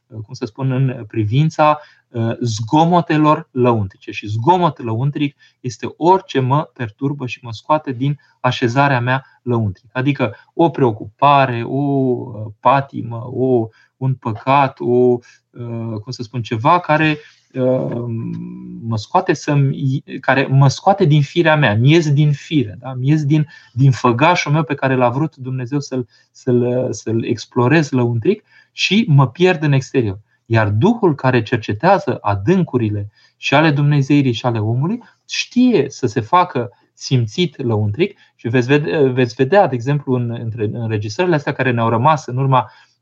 [0.08, 1.80] cum să spun, în privința
[2.14, 4.12] ă, zgomotelor lăuntrice.
[4.12, 9.90] Și zgomot lăuntric este orice mă perturbă și mă scoate din așezarea mea lăuntric.
[9.94, 12.16] Adică o preocupare, o
[12.60, 15.18] patimă, o, un păcat, o,
[15.60, 17.18] ă, cum să spun, ceva care
[18.88, 19.58] mă scoate să
[20.20, 22.94] care mă scoate din firea mea, mi ies din fire, da?
[22.94, 27.90] mi ies din, din făgașul meu pe care l-a vrut Dumnezeu să-l, să-l, să-l explorez
[27.90, 30.20] lăuntric și mă pierd în exterior.
[30.46, 36.72] Iar Duhul care cercetează adâncurile și ale Dumnezeirii și ale omului știe să se facă
[36.94, 41.90] simțit lăuntric și veți vedea, veți vedea de exemplu, în, între înregistrările astea care ne-au
[41.90, 42.93] rămas în urma Uh,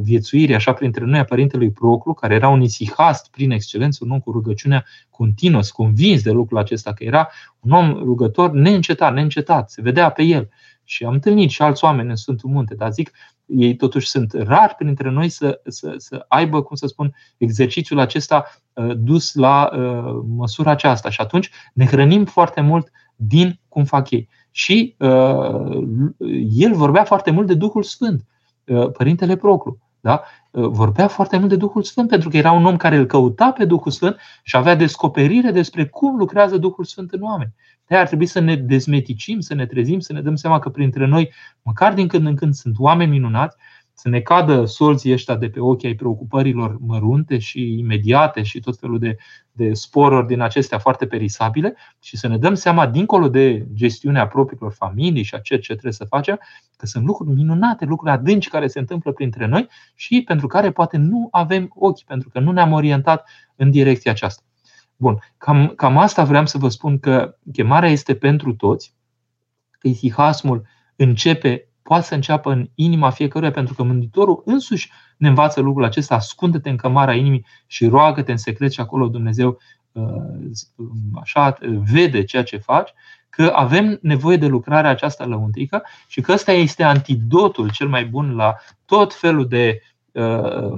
[0.00, 4.20] viețuirii așa printre noi a părintelui Proclu, care era un isihast prin excelență, un om
[4.20, 7.28] cu rugăciunea continuă, convins de lucrul acesta, că era
[7.60, 10.48] un om rugător neîncetat, neîncetat, se vedea pe el.
[10.84, 13.12] Și am întâlnit și alți oameni în Sfântul Munte, dar zic,
[13.46, 18.44] ei totuși sunt rari printre noi să, să, să aibă, cum să spun, exercițiul acesta
[18.72, 21.10] uh, dus la uh, măsura aceasta.
[21.10, 24.28] Și atunci ne hrănim foarte mult din cum fac ei.
[24.50, 25.78] Și uh,
[26.50, 28.24] el vorbea foarte mult de Duhul Sfânt.
[28.70, 29.78] Uh, Părintele Proclu.
[30.00, 30.22] Da?
[30.50, 33.52] Uh, vorbea foarte mult de Duhul Sfânt pentru că era un om care îl căuta
[33.52, 37.54] pe Duhul Sfânt și avea descoperire despre cum lucrează Duhul Sfânt în oameni.
[37.86, 41.06] de ar trebui să ne dezmeticim, să ne trezim, să ne dăm seama că printre
[41.06, 43.56] noi, măcar din când în când, sunt oameni minunați
[44.00, 48.78] să ne cadă solții ăștia de pe ochi ai preocupărilor mărunte și imediate și tot
[48.78, 49.16] felul de,
[49.52, 54.72] de sporuri din acestea foarte perisabile și să ne dăm seama, dincolo de gestiunea propriilor
[54.72, 56.38] familii și a ceea ce trebuie să facem,
[56.76, 60.96] că sunt lucruri minunate, lucruri adânci care se întâmplă printre noi și pentru care poate
[60.96, 64.42] nu avem ochi, pentru că nu ne-am orientat în direcția aceasta.
[64.96, 68.94] Bun, cam, cam asta vreau să vă spun că chemarea este pentru toți,
[69.70, 75.60] că isihasmul începe poate să înceapă în inima fiecăruia, pentru că Mântuitorul însuși ne învață
[75.60, 79.58] lucrul acesta, ascunde-te în cămara inimii și roagă-te în secret și acolo Dumnezeu
[79.92, 80.02] uh,
[81.20, 81.58] așa
[81.92, 82.90] vede ceea ce faci,
[83.30, 88.34] că avem nevoie de lucrarea aceasta lăuntrică și că ăsta este antidotul cel mai bun
[88.34, 90.72] la tot felul de uh,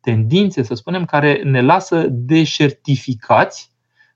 [0.00, 3.70] tendințe, să spunem, care ne lasă deșertificați,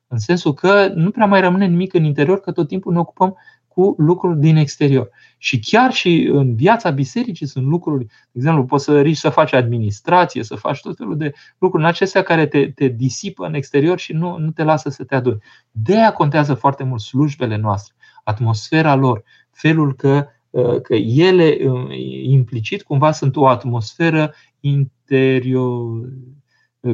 [0.09, 3.37] în sensul că nu prea mai rămâne nimic în interior, că tot timpul ne ocupăm
[3.77, 5.11] cu lucruri din exterior.
[5.39, 9.53] Și chiar și în viața bisericii sunt lucruri, de exemplu, poți să riști să faci
[9.53, 13.99] administrație, să faci tot felul de lucruri în acestea care te, te disipă în exterior
[13.99, 15.43] și nu, nu te lasă să te aduni.
[15.71, 21.99] De aia contează foarte mult slujbele noastre, atmosfera lor, felul că, uh, că ele uh,
[22.23, 26.09] implicit cumva sunt o atmosferă interior,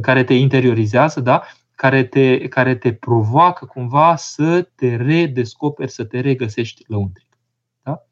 [0.00, 1.42] care te interiorizează, da?
[1.74, 7.38] Care te, care te provoacă cumva să te redescoperi, să te regăsești lăuntric.
[7.82, 8.02] Da?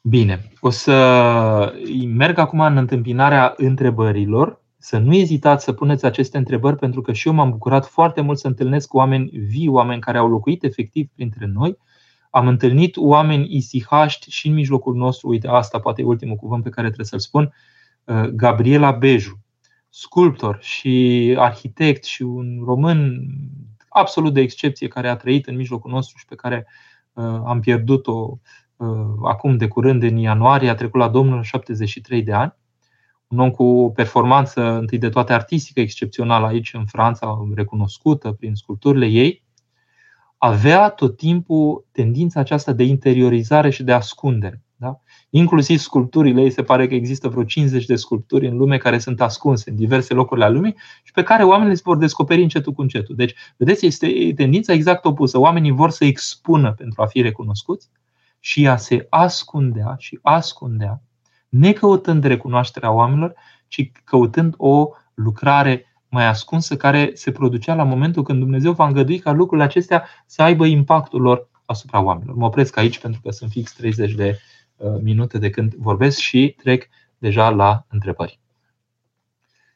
[0.00, 1.74] Bine, o să
[2.06, 4.58] merg acum în întâmpinarea întrebărilor.
[4.82, 8.38] Să nu ezitați să puneți aceste întrebări, pentru că și eu m-am bucurat foarte mult
[8.38, 11.78] să întâlnesc cu oameni vii, oameni care au locuit efectiv printre noi.
[12.30, 15.28] Am întâlnit oameni isihaști și în mijlocul nostru.
[15.28, 17.54] Uite, asta poate e ultimul cuvânt pe care trebuie să-l spun.
[18.32, 19.38] Gabriela Beju,
[19.90, 23.26] sculptor și arhitect și un român
[23.88, 26.66] absolut de excepție care a trăit în mijlocul nostru și pe care
[27.12, 28.38] uh, am pierdut-o
[28.76, 28.88] uh,
[29.24, 32.54] acum de curând în ianuarie, a trecut la Domnul 73 de ani.
[33.28, 38.54] Un om cu o performanță întâi de toate artistică excepțională aici în Franța, recunoscută prin
[38.54, 39.44] sculpturile ei,
[40.38, 44.62] avea tot timpul tendința aceasta de interiorizare și de ascundere.
[44.80, 45.00] Da?
[45.30, 49.20] Inclusiv sculpturile ei, se pare că există vreo 50 de sculpturi în lume care sunt
[49.20, 52.80] ascunse în diverse locuri ale lumii și pe care oamenii se vor descoperi încetul cu
[52.80, 53.14] încetul.
[53.14, 55.38] Deci, vedeți, este tendința exact opusă.
[55.38, 57.88] Oamenii vor să expună pentru a fi recunoscuți
[58.38, 61.02] și ea se ascundea și ascundea,
[61.48, 63.34] necăutând recunoașterea oamenilor,
[63.68, 69.18] ci căutând o lucrare mai ascunsă care se producea la momentul când Dumnezeu va îngădui
[69.18, 72.36] ca lucrurile acestea să aibă impactul lor asupra oamenilor.
[72.36, 74.59] Mă opresc aici pentru că sunt fix 30 de uh,
[75.02, 76.88] minute de când vorbesc și trec
[77.18, 78.40] deja la întrebări.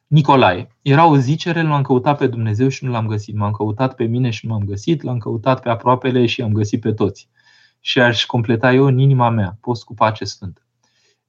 [0.07, 0.69] Nicolae.
[0.83, 3.35] Era o zicere, l-am căutat pe Dumnezeu și nu l-am găsit.
[3.35, 6.81] M-am căutat pe mine și nu m-am găsit, l-am căutat pe aproapele și am găsit
[6.81, 7.29] pe toți.
[7.81, 10.61] Și aș completa eu în inima mea, post cu pace sfântă.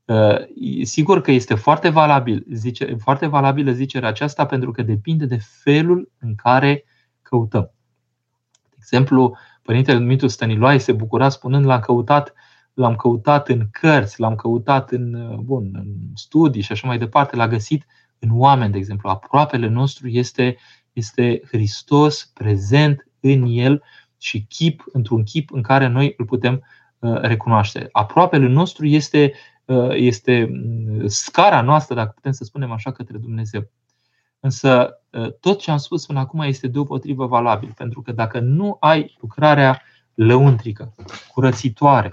[0.05, 5.37] Uh, sigur că este foarte valabil, zice, foarte valabilă zicerea aceasta pentru că depinde de
[5.63, 6.85] felul în care
[7.21, 7.71] căutăm.
[8.69, 12.33] De exemplu, Părintele Dumitru Stăniloae se bucura spunând l-am căutat,
[12.75, 17.35] l-am căutat în cărți, l-am căutat în, uh, bun, în studii și așa mai departe,
[17.35, 17.85] l-a găsit
[18.19, 19.09] în oameni, de exemplu.
[19.09, 20.57] Aproapele nostru este,
[20.93, 23.83] este Hristos prezent în el
[24.17, 26.63] și chip, într-un chip în care noi îl putem
[26.99, 27.89] uh, recunoaște.
[27.91, 29.33] Aproapele nostru este
[29.65, 33.71] Uh, este mm, scara noastră, dacă putem să spunem așa, către Dumnezeu.
[34.39, 38.77] Însă uh, tot ce am spus până acum este deopotrivă valabil, pentru că dacă nu
[38.79, 39.81] ai lucrarea
[40.13, 40.93] lăuntrică,
[41.33, 42.11] curățitoare,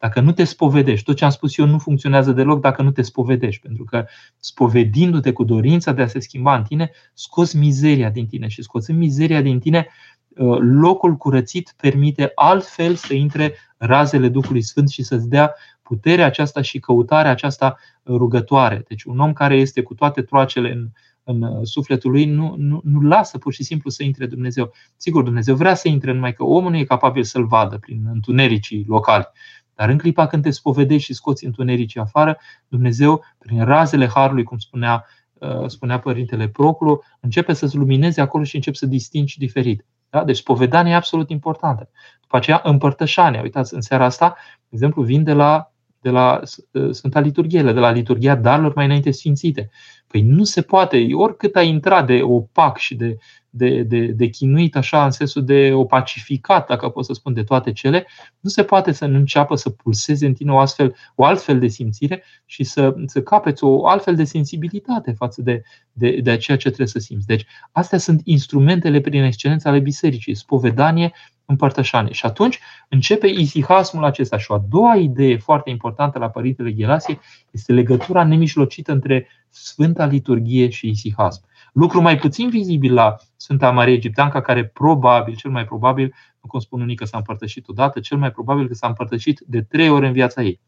[0.00, 3.02] dacă nu te spovedești, tot ce am spus eu nu funcționează deloc dacă nu te
[3.02, 4.04] spovedești, pentru că
[4.38, 8.98] spovedindu-te cu dorința de a se schimba în tine, scoți mizeria din tine și scoțând
[8.98, 9.86] mizeria din tine,
[10.28, 16.62] uh, locul curățit permite altfel să intre razele Duhului Sfânt și să-ți dea puterea aceasta
[16.62, 18.84] și căutarea aceasta rugătoare.
[18.88, 20.88] Deci un om care este cu toate troacele în,
[21.24, 24.72] în uh, sufletul lui nu, nu, nu lasă pur și simplu să intre Dumnezeu.
[24.96, 28.84] Sigur, Dumnezeu vrea să intre, numai că omul nu e capabil să-l vadă prin întunericii
[28.88, 29.28] locali.
[29.74, 34.58] Dar în clipa când te spovedești și scoți întunericii afară, Dumnezeu, prin razele Harului, cum
[34.58, 39.84] spunea, uh, spunea Părintele Proclu, începe să-ți lumineze acolo și începe să distingi diferit.
[40.10, 40.24] Da?
[40.24, 41.88] Deci spovedania e absolut importantă.
[42.20, 43.42] După aceea, împărtășania.
[43.42, 46.40] Uitați, în seara asta, de exemplu, vin de la de la
[46.72, 49.70] uh, Sfânta Liturghie, de la liturgia darurilor mai înainte sfințite.
[50.06, 53.18] Păi nu se poate, oricât ai intrat de opac și de,
[53.50, 57.72] de, de, de chinuit așa în sensul de opacificat, dacă pot să spun, de toate
[57.72, 58.06] cele,
[58.40, 61.68] nu se poate să nu înceapă să pulseze în tine o, astfel, o altfel de
[61.68, 66.66] simțire și să, să capeți o altfel de sensibilitate față de, de, de ceea ce
[66.66, 67.26] trebuie să simți.
[67.26, 71.12] Deci, astea sunt instrumentele prin excelență ale bisericii, spovedanie,
[71.50, 72.12] împărtășanie.
[72.12, 72.58] Și atunci
[72.88, 74.38] începe isihasmul acesta.
[74.38, 80.06] Și o a doua idee foarte importantă la Părintele Ghelasie este legătura nemijlocită între Sfânta
[80.06, 81.44] Liturghie și isihasm.
[81.72, 86.60] Lucru mai puțin vizibil la Sfânta Marie Egipteanca, care probabil, cel mai probabil, nu cum
[86.60, 90.06] spun unii că s-a împărtășit odată, cel mai probabil că s-a împărtășit de trei ori
[90.06, 90.60] în viața ei.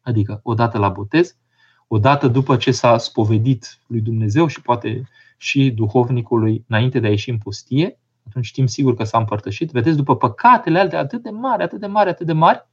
[0.00, 1.36] Adică odată la botez,
[1.88, 7.30] odată după ce s-a spovedit lui Dumnezeu și poate și duhovnicului înainte de a ieși
[7.30, 7.98] în pustie,
[8.28, 9.70] atunci știm sigur că s-a împărtășit.
[9.70, 12.66] Vedeți, după păcatele alte atât de mari, atât de mari, atât de mari,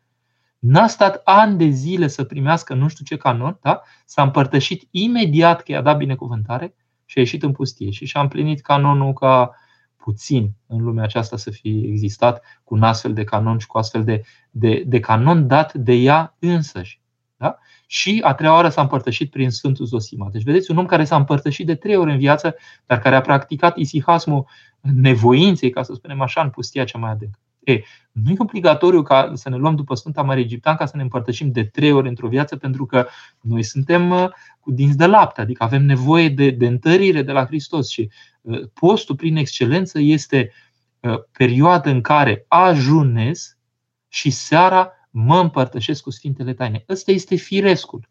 [0.60, 3.82] n-a stat ani de zile să primească nu știu ce canon, da?
[4.06, 8.62] s-a împărtășit imediat că i-a dat binecuvântare și a ieșit în pustie și și-a împlinit
[8.62, 9.52] canonul ca
[9.96, 14.04] puțin în lumea aceasta să fie existat cu un astfel de canon și cu astfel
[14.04, 17.02] de, de, de canon dat de ea însăși.
[17.38, 17.58] Da?
[17.92, 20.30] Și a treia oară s-a împărtășit prin Sfântul Zosima.
[20.32, 23.22] Deci, vedeți, un om care s-a împărtășit de trei ori în viață, dar care a
[23.22, 24.46] practicat isihasmul
[24.82, 27.40] nevoinței, ca să spunem așa, în pustia cea mai adâncă.
[27.60, 31.02] E, nu e obligatoriu ca să ne luăm după Sfânta Mare Egiptean ca să ne
[31.02, 33.08] împărtășim de trei ori într-o viață, pentru că
[33.42, 37.46] noi suntem uh, cu dinți de lapte, adică avem nevoie de, de întărire de la
[37.46, 38.10] Hristos și
[38.42, 40.52] uh, postul prin excelență este
[41.00, 43.58] uh, perioada în care ajunez
[44.08, 46.84] și seara mă împărtășesc cu Sfintele Taine.
[46.90, 48.10] Ăsta este firescul.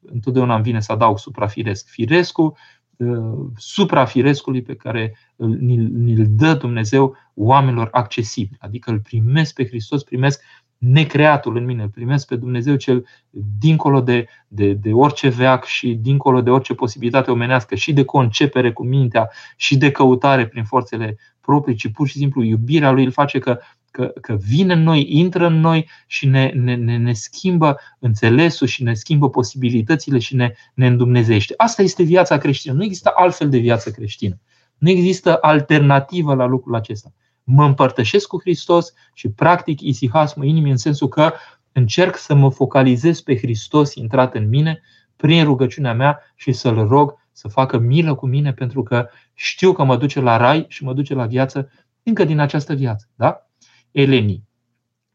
[0.00, 1.88] Întotdeauna îmi vine să adaug suprafiresc.
[1.88, 2.56] Firescul
[2.98, 8.56] Uh, suprafirescului pe care ni-l dă Dumnezeu oamenilor accesibil.
[8.60, 10.42] Adică îl primesc pe Hristos, primesc
[10.78, 13.06] necreatul în mine, îl primesc pe Dumnezeu cel
[13.58, 18.72] dincolo de, de, de orice veac și dincolo de orice posibilitate omenească și de concepere
[18.72, 23.10] cu mintea și de căutare prin forțele proprii, ci pur și simplu iubirea lui îl
[23.10, 23.58] face că
[23.90, 28.66] că, că vine în noi, intră în noi și ne, ne, ne, ne schimbă înțelesul
[28.66, 31.54] și ne schimbă posibilitățile și ne, ne îndumnezește.
[31.56, 32.74] Asta este viața creștină.
[32.74, 34.40] Nu există altfel de viață creștină.
[34.78, 37.12] Nu există alternativă la lucrul acesta.
[37.44, 41.32] Mă împărtășesc cu Hristos și practic isihasmul inimii în sensul că
[41.72, 44.82] încerc să mă focalizez pe Hristos intrat în mine
[45.16, 49.84] prin rugăciunea mea și să-L rog să facă milă cu mine pentru că știu că
[49.84, 51.70] mă duce la rai și mă duce la viață
[52.02, 53.08] încă din această viață.
[53.14, 53.47] Da?
[53.90, 54.46] Elenii.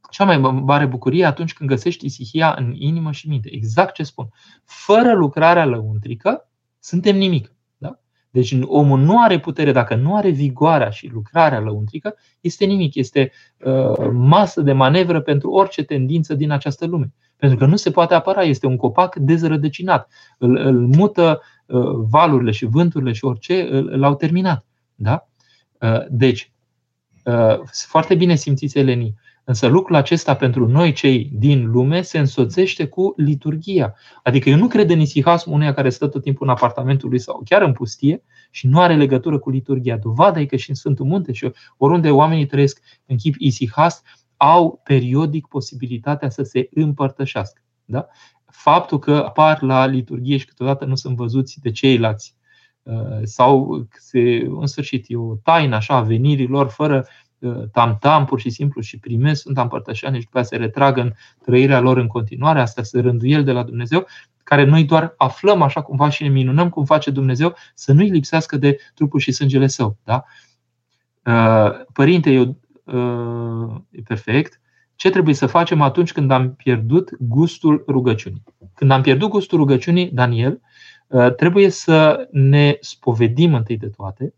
[0.09, 3.53] Cea mai mare bucurie atunci când găsești isihia în inimă și minte.
[3.53, 4.29] Exact ce spun.
[4.63, 6.49] Fără lucrarea lăuntrică,
[6.79, 7.55] suntem nimic.
[7.77, 7.99] Da?
[8.29, 12.95] Deci omul nu are putere, dacă nu are vigoarea și lucrarea lăuntrică, este nimic.
[12.95, 13.31] Este
[13.65, 17.13] uh, masă de manevră pentru orice tendință din această lume.
[17.37, 20.09] Pentru că nu se poate apăra, este un copac dezrădăcinat.
[20.37, 21.41] Îl, îl mută
[22.09, 24.65] valurile și vânturile și orice l-au terminat.
[24.95, 25.27] Da?
[26.09, 26.52] Deci,
[27.87, 29.15] foarte bine simțiți elenii.
[29.43, 33.93] Însă lucrul acesta pentru noi cei din lume se însoțește cu liturgia.
[34.23, 37.41] Adică eu nu cred în isihasmul uneia care stă tot timpul în apartamentul lui sau
[37.45, 39.97] chiar în pustie și nu are legătură cu liturgia.
[39.97, 44.01] Dovada e că și în Sfântul Munte și oriunde oamenii trăiesc în chip isihas,
[44.37, 47.61] au periodic posibilitatea să se împărtășească.
[47.85, 48.07] Da?
[48.45, 52.42] Faptul că apar la liturghie și câteodată nu sunt văzuți de ceilalți uh,
[53.23, 57.05] sau se, în sfârșit e o taină așa a venirilor fără
[57.71, 61.11] tam-tam pur și simplu și primesc Sfânta Împărtășanie și după aceea se retragă în
[61.45, 64.07] trăirea lor în continuare, asta se rânduiel de la Dumnezeu,
[64.43, 68.57] care noi doar aflăm așa cumva și ne minunăm cum face Dumnezeu să nu-i lipsească
[68.57, 69.97] de trupul și sângele său.
[70.03, 70.23] Da?
[71.25, 74.61] Uh, părinte, eu, uh, e perfect.
[74.95, 78.43] Ce trebuie să facem atunci când am pierdut gustul rugăciunii?
[78.73, 80.59] Când am pierdut gustul rugăciunii, Daniel, uh,
[81.35, 84.33] trebuie să ne spovedim întâi de toate,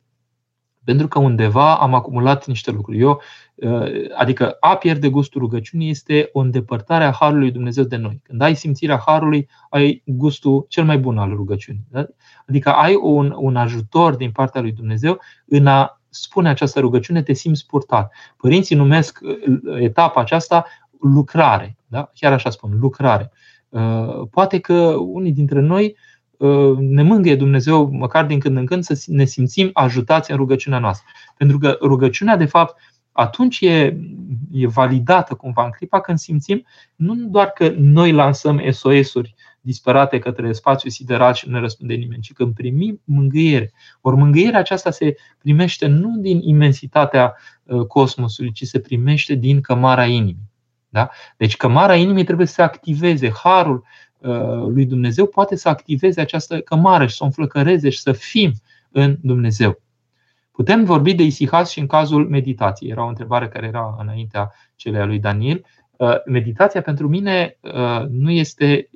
[0.85, 2.99] pentru că undeva am acumulat niște lucruri.
[2.99, 3.21] Eu,
[3.55, 8.21] uh, adică a pierde gustul rugăciunii este o îndepărtare a Harului lui Dumnezeu de noi.
[8.23, 11.85] Când ai simțirea Harului, ai gustul cel mai bun al rugăciunii.
[11.89, 12.07] Da?
[12.47, 17.33] Adică ai un, un ajutor din partea lui Dumnezeu în a spune această rugăciune, te
[17.33, 18.13] simți purtat.
[18.37, 19.35] Părinții numesc uh,
[19.79, 20.65] etapa aceasta
[20.99, 21.77] lucrare.
[21.87, 22.11] Da?
[22.13, 23.31] Chiar așa spun, lucrare.
[23.69, 26.14] Uh, poate că unii dintre noi Uh,
[26.79, 31.07] ne mângâie Dumnezeu, măcar din când în când, să ne simțim ajutați în rugăciunea noastră.
[31.37, 32.77] Pentru că rugăciunea, de fapt,
[33.11, 33.97] atunci e,
[34.51, 36.65] e validată cumva în clipa când simțim
[36.95, 42.21] nu doar că noi lansăm SOS-uri disperate către spațiul sideral și nu ne răspunde nimeni,
[42.21, 43.73] ci când primim mângâiere.
[44.01, 50.05] Ori mângâierea aceasta se primește nu din imensitatea uh, cosmosului, ci se primește din cămara
[50.05, 50.53] inimii.
[50.95, 51.09] Da?
[51.37, 53.83] Deci cămara inimii trebuie să se activeze, harul
[54.25, 58.51] Uh, lui Dumnezeu poate să activeze această cămară și să o înflăcăreze și să fim
[58.91, 59.81] în Dumnezeu.
[60.51, 62.91] Putem vorbi de isihas și în cazul meditației.
[62.91, 65.65] Era o întrebare care era înaintea celei a lui Daniel.
[65.97, 68.89] Uh, meditația pentru mine uh, nu este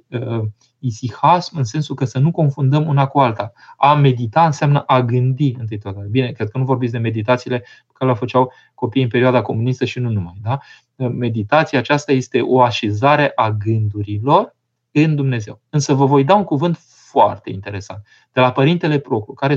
[0.80, 3.52] isihasm în sensul că să nu confundăm una cu alta.
[3.78, 6.08] A medita înseamnă a gândi întâi toată.
[6.10, 9.86] Bine, cred că nu vorbiți de meditațiile pe care le făceau copiii în perioada comunistă
[9.86, 10.40] și nu numai.
[10.42, 10.60] Da?
[10.96, 14.56] Meditația aceasta este o așezare a gândurilor
[14.92, 15.62] în Dumnezeu.
[15.70, 16.78] Însă vă voi da un cuvânt
[17.10, 19.56] foarte interesant de la Părintele Proclu, care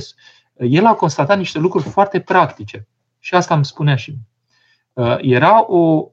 [0.56, 2.88] el a constatat niște lucruri foarte practice.
[3.18, 4.26] Și asta îmi spunea și mie.
[4.92, 6.10] Uh, era o,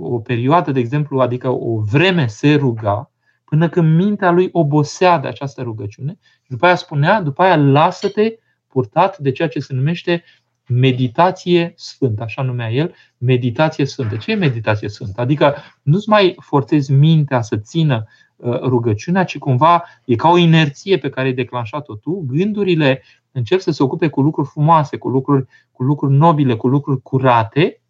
[0.00, 3.10] o perioadă, de exemplu, adică o vreme se ruga
[3.54, 8.34] până când mintea lui obosea de această rugăciune și după aia spunea, după aia lasă-te
[8.68, 10.24] purtat de ceea ce se numește
[10.68, 14.16] meditație sfântă, așa numea el, meditație sfântă.
[14.16, 15.20] Ce e meditație sfântă?
[15.20, 20.98] Adică nu-ți mai forțezi mintea să țină Uh, rugăciunea, ci cumva e ca o inerție
[20.98, 22.24] pe care ai declanșat-o tu.
[22.26, 23.02] Gândurile
[23.32, 27.80] încep să se ocupe cu lucruri frumoase, cu lucruri, cu lucruri nobile, cu lucruri curate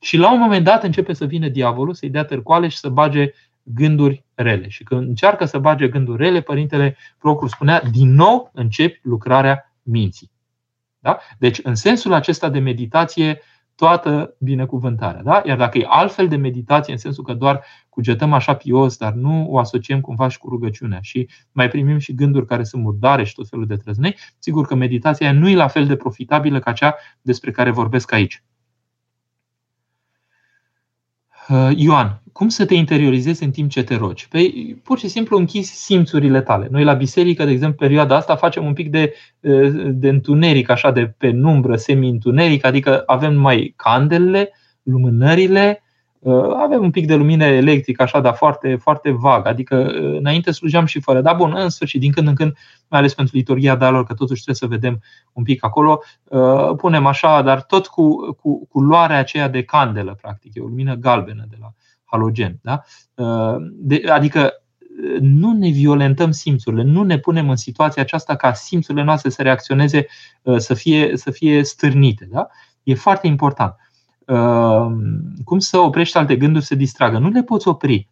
[0.00, 3.32] și la un moment dat începe să vină diavolul, să-i dea târcoale și să bage
[3.74, 4.68] gânduri rele.
[4.68, 10.30] Și când încearcă să bage gânduri rele, Părintele Procru spunea, din nou începi lucrarea minții.
[10.98, 11.18] Da?
[11.38, 13.40] Deci, în sensul acesta de meditație,
[13.80, 15.22] toată binecuvântarea.
[15.22, 15.42] Da?
[15.44, 19.46] Iar dacă e altfel de meditație, în sensul că doar cugetăm așa pios, dar nu
[19.50, 23.34] o asociem cumva și cu rugăciunea și mai primim și gânduri care sunt murdare și
[23.34, 26.94] tot felul de trăznei, sigur că meditația nu e la fel de profitabilă ca cea
[27.20, 28.42] despre care vorbesc aici.
[31.28, 31.39] Uh,
[31.76, 34.28] Ioan, cum să te interiorizezi în timp ce te rogi?
[34.28, 36.68] Păi, pur și simplu închizi simțurile tale.
[36.70, 40.90] Noi la biserică, de exemplu, perioada asta facem un pic de, uh, de întuneric, așa
[40.90, 44.50] de penumbră, semi-întuneric, adică avem numai candelele,
[44.82, 45.89] lumânările, Uh,
[46.56, 49.46] avem un pic de lumină electrică, așa, dar foarte, foarte vag.
[49.46, 51.20] Adică uh, înainte slujeam și fără.
[51.20, 52.56] Dar bun, în sfârșit, din când în când,
[52.88, 55.02] mai ales pentru liturgia dalor, că totuși trebuie să vedem
[55.32, 60.54] un pic acolo, uh, punem așa, dar tot cu, cu culoarea aceea de candelă, practic.
[60.54, 61.72] E o lumină galbenă de la
[62.04, 62.58] halogen.
[62.62, 62.82] Da?
[63.72, 64.52] De, adică
[65.20, 70.06] nu ne violentăm simțurile, nu ne punem în situația aceasta ca simțurile noastre să reacționeze,
[70.56, 72.28] să fie, să fie stârnite.
[72.30, 72.48] Da?
[72.82, 73.74] E foarte important.
[74.26, 77.18] Ehm, cum să oprești alte gânduri să distragă.
[77.18, 78.08] Nu le poți opri,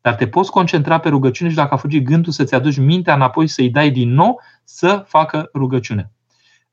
[0.00, 3.46] dar te poți concentra pe rugăciune și dacă a fugit gândul să-ți aduci mintea înapoi
[3.46, 6.10] să-i dai din nou să facă rugăciune.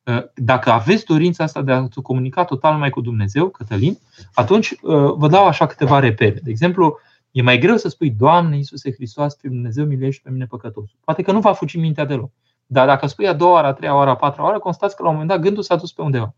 [0.04, 3.98] Ehm, dacă aveți dorința asta de a comunica total mai cu Dumnezeu, Cătălin,
[4.34, 6.40] atunci ehm, vă dau așa câteva repere.
[6.44, 7.00] De exemplu,
[7.32, 10.90] e mai greu să spui, Doamne Iisuse Hristos, pe Dumnezeu, milește pe mine păcătos.
[11.04, 12.32] Poate că nu va fugi mintea deloc.
[12.66, 15.10] Dar dacă spui a doua oară, a treia oară, a patra oară, constați că la
[15.10, 16.36] un moment dat gândul s-a dus pe undeva.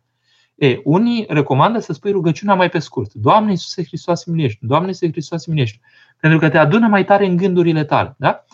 [0.56, 3.14] E, unii recomandă să spui rugăciunea mai pe scurt.
[3.14, 5.80] Doamne Iisuse Hristos milește, Doamne Iisuse Hristos milește.
[6.20, 8.16] Pentru că te adună mai tare în gândurile tale.
[8.18, 8.46] Da?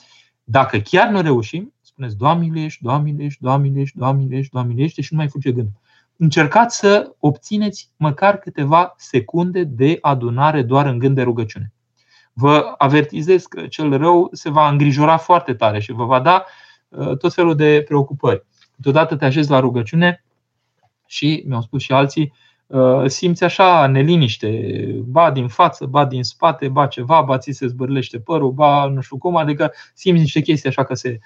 [0.44, 5.02] Dacă chiar nu reușim, spuneți Doamne miluiești, Doamne miluiești, Doamne miluiești, Doamne miluiești, Doamne miluiește
[5.02, 5.74] și nu mai fuge gândul.
[6.18, 11.74] Încercați să obțineți măcar câteva secunde de adunare doar în gând de rugăciune.
[12.34, 16.46] Vă avertizez că cel rău se va îngrijora foarte tare și vă va da
[16.88, 18.46] uh, tot felul de preocupări.
[18.76, 20.26] Câteodată te așezi la rugăciune
[21.08, 22.34] și, mi-au spus și alții,
[22.68, 24.50] uh, simți așa neliniște,
[25.06, 29.02] ba din față, ba din spate, ba ceva, ba ți se zbârlește părul, ba nu
[29.02, 31.20] știu cum, adică simți niște chestii așa că se...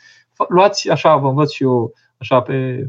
[0.48, 2.88] Luați, așa vă învăț și eu, așa pe,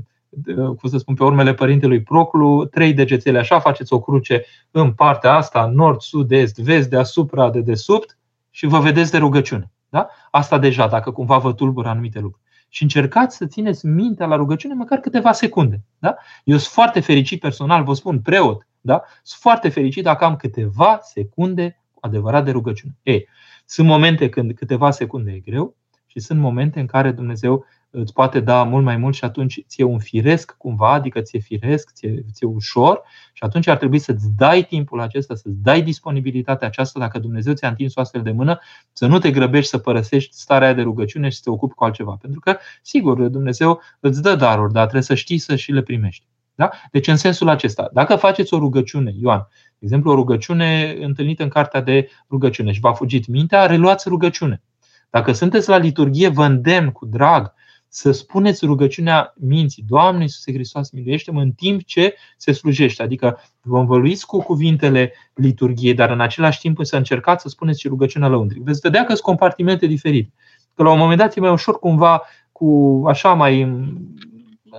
[0.54, 5.32] cum să spun, pe urmele părintelui Proclu, trei degetele așa, faceți o cruce în partea
[5.32, 8.18] asta, nord, sud, est, vest, deasupra, de desubt
[8.50, 9.70] și vă vedeți de rugăciune.
[9.88, 10.08] Da?
[10.30, 12.42] Asta deja, dacă cumva vă tulbură anumite lucruri
[12.74, 15.82] și încercați să țineți mintea la rugăciune măcar câteva secunde.
[15.98, 16.16] Da?
[16.44, 19.02] Eu sunt foarte fericit personal, vă spun, preot, da?
[19.22, 22.96] sunt foarte fericit dacă am câteva secunde adevărat de rugăciune.
[23.02, 23.28] Ei,
[23.64, 27.64] sunt momente când câteva secunde e greu și sunt momente în care Dumnezeu
[27.94, 31.92] îți poate da mult mai mult și atunci ți-e un firesc cumva, adică ți-e firesc,
[31.92, 36.98] ți-e, ți-e ușor și atunci ar trebui să-ți dai timpul acesta, să-ți dai disponibilitatea aceasta
[36.98, 38.60] dacă Dumnezeu ți-a întins o astfel de mână,
[38.92, 42.16] să nu te grăbești să părăsești starea de rugăciune și să te ocupi cu altceva.
[42.20, 46.26] Pentru că, sigur, Dumnezeu îți dă daruri, dar trebuie să știi să și le primești.
[46.54, 46.70] Da?
[46.90, 51.48] Deci, în sensul acesta, dacă faceți o rugăciune, Ioan, de exemplu, o rugăciune întâlnită în
[51.48, 54.62] cartea de rugăciune și v-a fugit mintea, reluați rugăciune.
[55.10, 57.52] Dacă sunteți la liturghie, vă îndemn cu drag
[57.94, 63.02] să spuneți rugăciunea minții, Doamne Iisuse Hristos, miluiește-mă în timp ce se slujește.
[63.02, 67.88] Adică vă învăluiți cu cuvintele liturgiei, dar în același timp să încercați să spuneți și
[67.88, 68.62] rugăciunea lăuntric.
[68.62, 70.32] Veți vedea că sunt compartimente diferite.
[70.74, 72.22] Că la un moment dat e mai ușor cumva
[72.52, 73.82] cu așa mai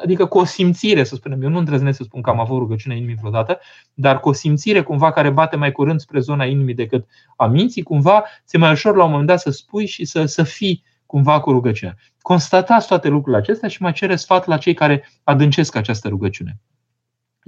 [0.02, 1.42] adică cu o simțire, să spunem.
[1.42, 3.60] Eu nu îndrăznesc să spun că am avut rugăciunea inimii vreodată,
[3.94, 7.06] dar cu o simțire cumva care bate mai curând spre zona inimii decât
[7.36, 10.44] a minții, cumva ți-e mai ușor la un moment dat să spui și să, să
[10.44, 11.96] fii cumva cu rugăciunea.
[12.22, 16.60] Constatați toate lucrurile acestea și mai cere sfat la cei care adâncesc această rugăciune.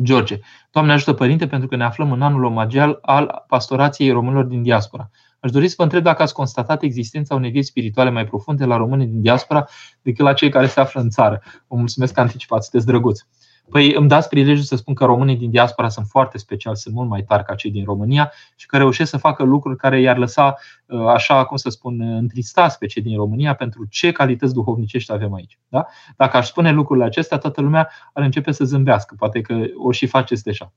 [0.03, 0.39] George,
[0.71, 5.09] Doamne ajută Părinte pentru că ne aflăm în anul omagial al pastorației românilor din diaspora.
[5.39, 8.77] Aș dori să vă întreb dacă ați constatat existența unei vieți spirituale mai profunde la
[8.77, 9.67] românii din diaspora
[10.01, 11.41] decât la cei care se află în țară.
[11.67, 13.25] Vă mulțumesc anticipat, sunteți drăguți.
[13.69, 17.09] Păi îmi dați prilejul să spun că românii din diaspora sunt foarte speciali, sunt mult
[17.09, 20.55] mai tari ca cei din România și că reușesc să facă lucruri care i-ar lăsa,
[20.85, 25.33] uh, așa cum să spun, întristați pe cei din România pentru ce calități duhovnicești avem
[25.33, 25.59] aici.
[25.67, 25.85] Da?
[26.17, 29.15] Dacă aș spune lucrurile acestea, toată lumea ar începe să zâmbească.
[29.17, 30.73] Poate că o și faceți deja.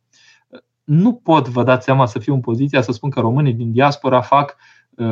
[0.85, 4.21] Nu pot, vă dați seama, să fiu în poziția să spun că românii din diaspora
[4.21, 4.57] fac
[4.97, 5.07] uh,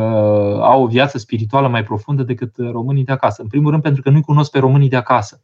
[0.61, 3.43] au o viață spirituală mai profundă decât românii de acasă.
[3.43, 5.41] În primul rând pentru că nu-i cunosc pe românii de acasă.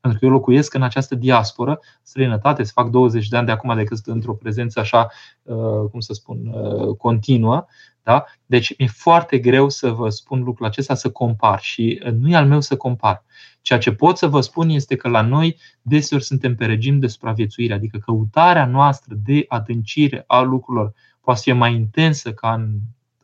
[0.00, 3.74] Pentru că eu locuiesc în această diasporă, străinătate, să fac 20 de ani de acum
[3.76, 5.08] decât într-o prezență așa,
[5.42, 7.66] uh, cum să spun, uh, continuă.
[8.02, 8.24] Da?
[8.46, 12.36] Deci mi-e foarte greu să vă spun lucrul acesta, să compar și uh, nu e
[12.36, 13.24] al meu să compar.
[13.60, 17.06] Ceea ce pot să vă spun este că la noi deseori suntem pe regim de
[17.06, 22.78] supraviețuire, adică căutarea noastră de adâncire a lucrurilor poate fi mai intensă ca în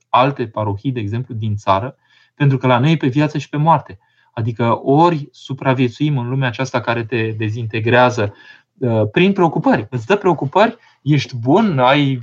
[0.09, 1.97] alte parohii, de exemplu, din țară,
[2.35, 3.99] pentru că la noi e pe viață și pe moarte.
[4.33, 8.35] Adică ori supraviețuim în lumea aceasta care te dezintegrează
[8.79, 9.87] uh, prin preocupări.
[9.91, 12.19] Îți dă preocupări, ești bun, ai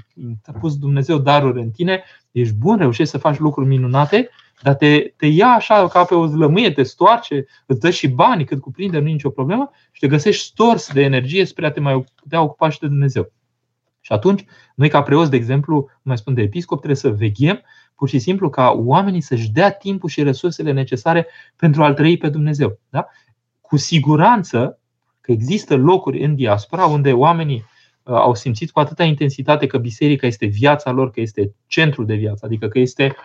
[0.60, 4.30] pus Dumnezeu daruri în tine, ești bun, reușești să faci lucruri minunate,
[4.62, 8.46] dar te, te ia așa ca pe o zlămâie, te stoarce, îți dă și bani
[8.46, 11.80] cât cuprinde, nu e nicio problemă și te găsești stors de energie spre a te
[11.80, 13.32] mai putea ocupa și de Dumnezeu.
[14.02, 14.46] Și atunci,
[14.76, 17.62] noi ca preoți, de exemplu, mai spun de episcop, trebuie să veghem
[18.00, 22.30] pur și simplu ca oamenii să-și dea timpul și resursele necesare pentru a-L trăi pe
[22.30, 22.80] Dumnezeu.
[22.90, 23.08] Da?
[23.62, 24.80] Cu siguranță
[25.22, 27.64] că există locuri în diaspora unde oamenii
[28.04, 32.16] uh, au simțit cu atâta intensitate că biserica este viața lor, că este centrul de
[32.16, 33.16] viață, adică că este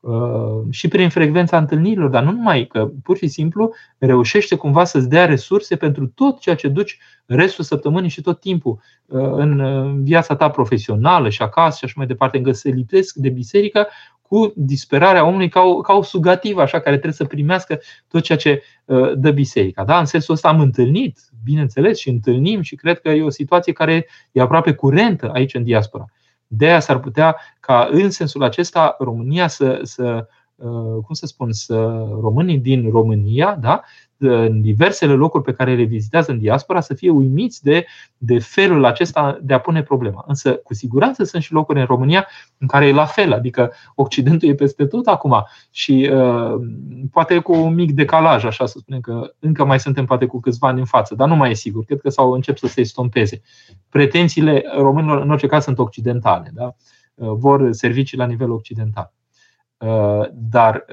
[0.00, 5.08] uh, și prin frecvența întâlnirilor, dar nu numai că pur și simplu reușește cumva să-ți
[5.08, 10.36] dea resurse pentru tot ceea ce duci restul săptămânii și tot timpul uh, în viața
[10.36, 13.86] ta profesională și acasă și așa mai departe, încă se lipesc de biserică
[14.28, 18.38] cu disperarea omului ca o, ca o sugativă, așa, care trebuie să primească tot ceea
[18.38, 19.84] ce uh, dă biserica.
[19.84, 19.98] Da?
[19.98, 24.06] În sensul ăsta am întâlnit, bineînțeles, și întâlnim și cred că e o situație care
[24.32, 26.04] e aproape curentă aici în diaspora.
[26.46, 31.52] De aia s-ar putea ca în sensul acesta România să, să uh, cum să spun,
[31.52, 31.74] să
[32.20, 33.82] românii din România da,
[34.18, 38.84] în diversele locuri pe care le vizitează în diaspora să fie uimiți de, de felul
[38.84, 40.24] acesta de a pune problema.
[40.26, 42.26] Însă, cu siguranță sunt și locuri în România
[42.58, 46.54] în care e la fel, adică Occidentul e peste tot acum și uh,
[47.12, 50.68] poate cu un mic decalaj, așa să spunem că încă mai suntem poate cu câțiva
[50.68, 51.84] ani în față, dar nu mai e sigur.
[51.84, 53.42] Cred că s-au încep să se estompeze.
[53.88, 56.50] Pretențiile românilor, în orice caz, sunt occidentale.
[56.54, 56.74] Da?
[57.14, 59.12] Uh, vor servicii la nivel occidental.
[60.32, 60.84] Dar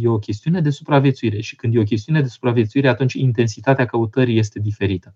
[0.00, 4.38] e o chestiune de supraviețuire și când e o chestiune de supraviețuire, atunci intensitatea căutării
[4.38, 5.14] este diferită.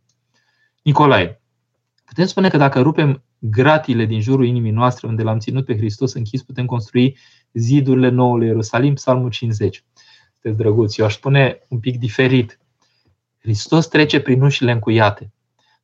[0.82, 1.40] Nicolae,
[2.04, 6.12] putem spune că dacă rupem gratile din jurul inimii noastre unde l-am ținut pe Hristos
[6.12, 7.16] închis, putem construi
[7.52, 9.84] zidurile noului Ierusalim, Psalmul 50.
[10.32, 11.00] Sunteți drăguți.
[11.00, 12.58] Eu aș spune un pic diferit.
[13.38, 15.32] Hristos trece prin ușile încuiate.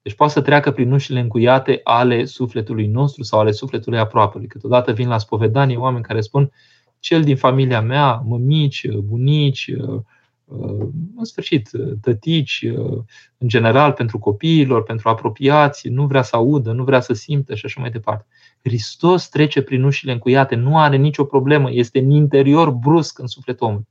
[0.03, 4.47] Deci poate să treacă prin ușile încuiate ale sufletului nostru sau ale sufletului aproapelui.
[4.47, 6.53] Câteodată vin la spovedanie oameni care spun
[7.01, 9.73] cel din familia mea, mămici, bunici,
[11.17, 11.71] în sfârșit,
[12.01, 12.65] tătici,
[13.39, 17.65] în general, pentru copiilor, pentru apropiați, nu vrea să audă, nu vrea să simtă și
[17.67, 18.27] așa mai departe.
[18.63, 23.67] Hristos trece prin ușile încuiate, nu are nicio problemă, este în interior brusc în sufletul
[23.67, 23.87] omului.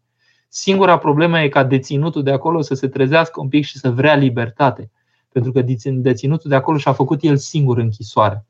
[0.47, 4.15] Singura problemă e ca deținutul de acolo să se trezească un pic și să vrea
[4.15, 4.91] libertate.
[5.31, 8.45] Pentru că deținutul de acolo și-a făcut el singur închisoare.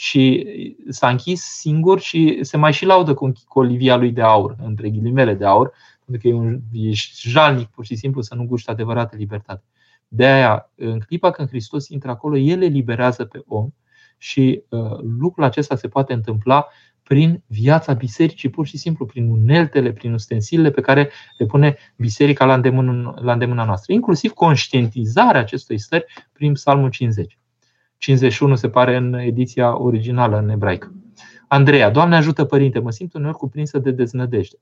[0.00, 0.46] Și
[0.88, 5.34] s-a închis singur și se mai și laudă cu colivia lui de aur, între ghilimele
[5.34, 5.72] de aur,
[6.04, 6.90] pentru că e, un, e
[7.20, 9.64] jalnic pur și simplu să nu guște adevărată libertate.
[10.08, 13.68] De aia, în clipa când Hristos intră acolo, El eliberează pe om
[14.18, 16.66] și uh, lucrul acesta se poate întâmpla
[17.02, 22.44] prin viața bisericii, pur și simplu, prin uneltele, prin ustensilele pe care le pune biserica
[22.44, 27.38] la îndemână, la îndemâna noastră, inclusiv conștientizarea acestui stări prin Psalmul 50.
[27.98, 30.92] 51 se pare în ediția originală în ebraică.
[31.48, 34.56] Andreea, Doamne ajută Părinte, mă simt uneori cuprinsă de deznădejde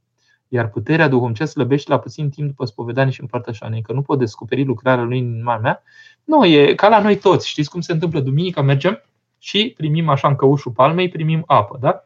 [0.48, 4.64] iar puterea duhovnicească slăbește la puțin timp după spovedanie și împărtășanie, că nu pot descoperi
[4.64, 5.82] lucrarea lui în inima mea.
[6.24, 7.48] Nu, e ca la noi toți.
[7.48, 8.20] Știți cum se întâmplă?
[8.20, 9.02] Duminica mergem
[9.38, 12.00] și primim așa în căușul palmei, primim apă, da?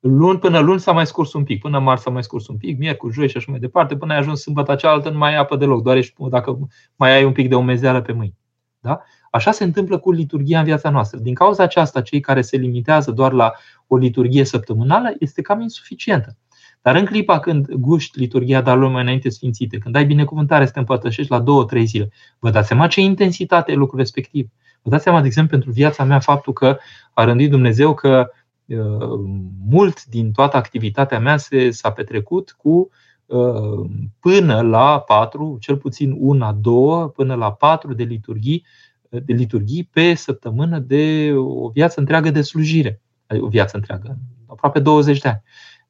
[0.00, 2.78] Luni până luni s-a mai scurs un pic, până marți s-a mai scurs un pic,
[2.78, 5.56] miercuri, joi și așa mai departe, până ai ajuns sâmbătă cealaltă, nu mai ai apă
[5.56, 6.58] deloc, doar ești, dacă
[6.96, 8.34] mai ai un pic de umezeală pe mâini.
[8.80, 9.02] Da?
[9.36, 11.18] Așa se întâmplă cu liturgia în viața noastră.
[11.18, 13.52] Din cauza aceasta, cei care se limitează doar la
[13.86, 16.36] o liturgie săptămânală este cam insuficientă.
[16.82, 20.78] Dar în clipa când guști liturgia dar lumea înainte sfințite, când ai binecuvântare să te
[20.78, 24.48] împărtășești la două, trei zile, vă dați seama ce intensitate e lucrul respectiv.
[24.82, 26.78] Vă dați seama, de exemplu, pentru viața mea, faptul că
[27.14, 28.30] a rândit Dumnezeu că
[28.66, 29.20] uh,
[29.68, 32.88] mult din toată activitatea mea se, s-a petrecut cu
[33.26, 38.64] uh, până la patru, cel puțin una, două, până la patru de liturghii,
[39.10, 43.00] de liturghii pe săptămână de o viață întreagă de slujire.
[43.26, 45.42] Adică o viață întreagă, aproape 20 de ani.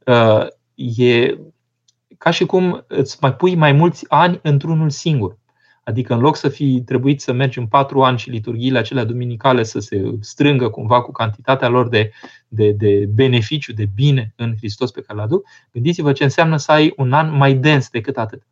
[0.07, 0.47] Uh,
[1.07, 1.39] e
[2.19, 5.39] ca și cum îți mai pui mai mulți ani într-unul singur.
[5.85, 9.63] Adică în loc să fi trebuit să mergi în patru ani și liturghiile acelea duminicale
[9.63, 12.11] să se strângă cumva cu cantitatea lor de,
[12.49, 16.73] de, de beneficiu, de bine în Hristos pe care l aduc, gândiți-vă ce înseamnă să
[16.73, 18.43] ai un an mai dens decât atât.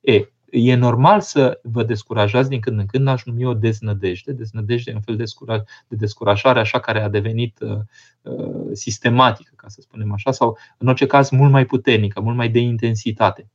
[0.00, 0.20] E,
[0.56, 4.32] e normal să vă descurajați din când în când, aș numi o deznădejde.
[4.32, 7.78] Deznădejde e un fel de descurajare așa care a devenit uh,
[8.22, 12.48] uh, sistematică, ca să spunem așa, sau în orice caz mult mai puternică, mult mai
[12.48, 13.50] de intensitate.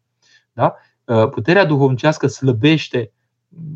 [0.53, 0.75] Da?
[1.03, 3.11] Uh, puterea duhovnicească slăbește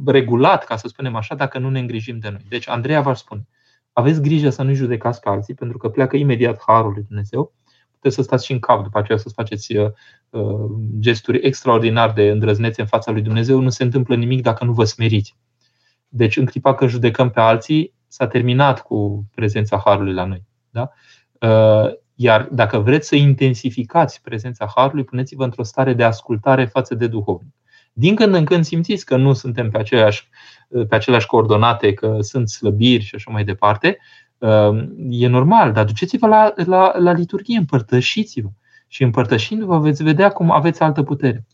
[0.05, 2.45] regulat, ca să spunem așa, dacă nu ne îngrijim de noi.
[2.49, 3.47] Deci, Andreea v-aș spune,
[3.93, 7.53] aveți grijă să nu judecați pe alții, pentru că pleacă imediat harul lui Dumnezeu
[8.04, 9.91] puteți să stați și în cap după aceea să faceți uh,
[10.30, 13.60] uh, gesturi extraordinar de îndrăznețe în fața lui Dumnezeu.
[13.60, 15.36] Nu se întâmplă nimic dacă nu vă smeriți.
[16.08, 20.43] Deci, în clipa când judecăm pe alții, s-a terminat cu prezența Harului la noi.
[20.70, 20.89] Da?
[21.39, 27.08] Uh, iar dacă vreți să intensificați prezența Harului, puneți-vă într-o stare de ascultare față de
[27.08, 27.54] duhovnic.
[27.93, 30.30] Din când în când simțiți că nu suntem pe aceleași,
[30.89, 34.22] pe aceleași coordonate, că sunt slăbiri și așa mai departe, Ehm,
[35.10, 38.50] e normal, dar duceți-vă la, la, la liturghie, împărtășiți-vă.
[38.88, 41.46] Și împărtășindu-vă veți vedea cum aveți altă putere.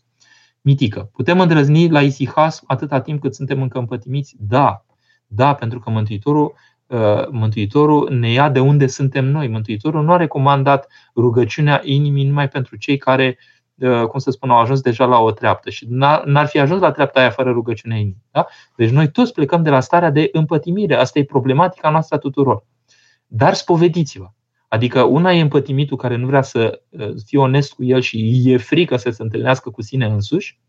[0.60, 1.10] Mitică.
[1.12, 4.36] Putem îndrăzni la isihas atâta timp cât suntem încă împătimiți?
[4.38, 4.84] Da.
[5.26, 6.54] Da, pentru că Mântuitorul,
[6.86, 9.48] uh, Mântuitorul ne ia de unde suntem noi.
[9.48, 13.38] Mântuitorul nu a recomandat rugăciunea inimii numai pentru cei care,
[13.74, 15.86] uh, cum să spun, au ajuns deja la o treaptă și
[16.24, 18.24] n-ar fi ajuns la treapta aia fără rugăciunea inimii.
[18.30, 18.46] Da?
[18.76, 20.94] Deci noi toți plecăm de la starea de împătimire.
[20.94, 22.64] Asta e problematica noastră a tuturor.
[23.32, 24.30] Dar spovediți-vă.
[24.68, 28.56] Adică una e împătimitul care nu vrea să uh, fie onest cu el și e
[28.56, 30.60] frică să se întâlnească cu sine însuși,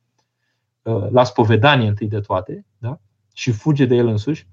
[0.82, 2.99] uh, la spovedanie întâi de toate, da?
[3.34, 4.47] și fuge de el însuși.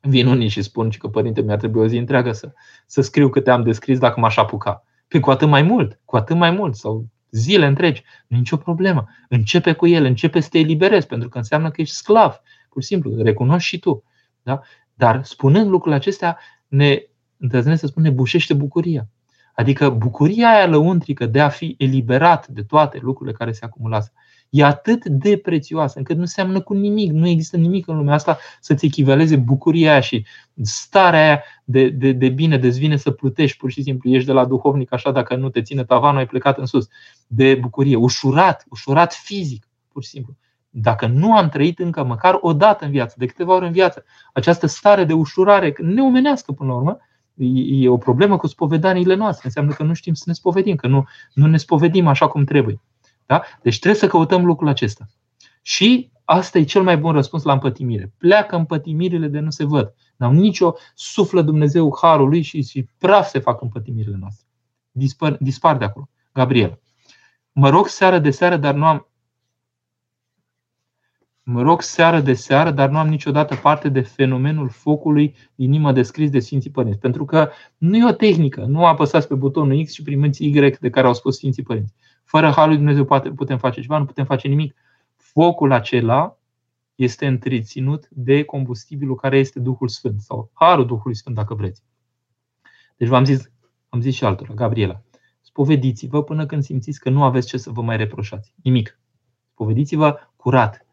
[0.00, 2.52] Vin unii și spun că părinte mi-ar trebui o zi întreagă să,
[2.86, 4.72] să scriu câte am descris dacă m-aș apuca.
[4.72, 8.56] Pe păi cu atât mai mult, cu atât mai mult, sau zile întregi, nu nicio
[8.56, 9.06] problemă.
[9.28, 12.40] Începe cu el, începe să te eliberezi, pentru că înseamnă că ești sclav.
[12.68, 14.04] Pur și simplu, recunoști și tu.
[14.42, 14.60] Da?
[14.94, 16.38] Dar spunând lucrurile acestea,
[16.68, 17.02] ne
[17.38, 19.08] îndrăznesc să spun, ne bușește bucuria.
[19.54, 24.12] Adică bucuria aia lăuntrică de a fi eliberat de toate lucrurile care se acumulează
[24.50, 27.12] e atât de prețioasă încât nu seamănă cu nimic.
[27.12, 30.26] Nu există nimic în lumea asta să-ți echivaleze bucuria aia și
[30.62, 34.10] starea aia de, de, de bine, de vine să plutești pur și simplu.
[34.10, 36.88] Ești de la duhovnic așa, dacă nu te ține tavanul, ai plecat în sus.
[37.26, 40.34] De bucurie, ușurat, ușurat fizic, pur și simplu.
[40.70, 44.04] Dacă nu am trăit încă măcar o dată în viață, de câteva ori în viață,
[44.32, 46.98] această stare de ușurare, neomenească până la urmă,
[47.66, 49.46] e o problemă cu spovedaniile noastre.
[49.46, 52.80] Înseamnă că nu știm să ne spovedim, că nu, nu ne spovedim așa cum trebuie.
[53.26, 53.42] Da?
[53.62, 55.06] Deci trebuie să căutăm lucrul acesta.
[55.62, 58.12] Și asta e cel mai bun răspuns la împătimire.
[58.18, 59.94] Pleacă împătimirile de nu se văd.
[60.16, 64.46] N-au nicio suflă Dumnezeu harului și, și praf se fac împătimirile noastre.
[64.90, 66.08] Dispar, dispar de acolo.
[66.32, 66.80] Gabriel.
[67.52, 69.08] Mă rog seară de seară, dar nu am
[71.48, 76.30] Mă rog seară de seară, dar nu am niciodată parte de fenomenul focului inimă descris
[76.30, 76.98] de Sfinții Părinți.
[76.98, 78.64] Pentru că nu e o tehnică.
[78.64, 81.94] Nu apăsați pe butonul X și primiți Y de care au spus Sfinții Părinți.
[82.24, 84.74] Fără Harul lui Dumnezeu poate, putem face ceva, nu putem face nimic.
[85.16, 86.38] Focul acela
[86.94, 91.82] este întreținut de combustibilul care este Duhul Sfânt sau Harul Duhului Sfânt, dacă vreți.
[92.96, 93.50] Deci v-am zis,
[93.88, 95.02] am zis și altora, Gabriela,
[95.40, 98.54] spovediți-vă până când simțiți că nu aveți ce să vă mai reproșați.
[98.62, 98.98] Nimic.
[99.52, 100.85] Spovediți-vă curat,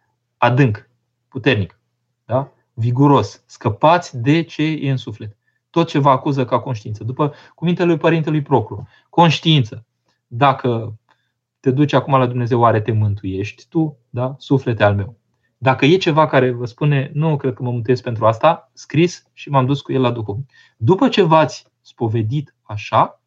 [0.43, 0.89] adânc,
[1.27, 1.79] puternic,
[2.25, 2.51] da?
[2.73, 3.43] viguros.
[3.45, 5.37] Scăpați de ce e în suflet.
[5.69, 7.03] Tot ce vă acuză ca conștiință.
[7.03, 8.87] După cuvintele lui Părintelui Proclu.
[9.09, 9.85] Conștiință.
[10.27, 10.99] Dacă
[11.59, 13.97] te duci acum la Dumnezeu, oare te mântuiești tu?
[14.09, 14.35] Da?
[14.37, 15.17] Suflete al meu.
[15.57, 19.49] Dacă e ceva care vă spune, nu cred că mă mântuiesc pentru asta, scris și
[19.49, 20.45] m-am dus cu el la Duhul.
[20.77, 23.21] După ce v-ați spovedit așa,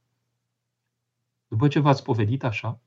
[1.48, 2.80] după ce v-ați spovedit așa,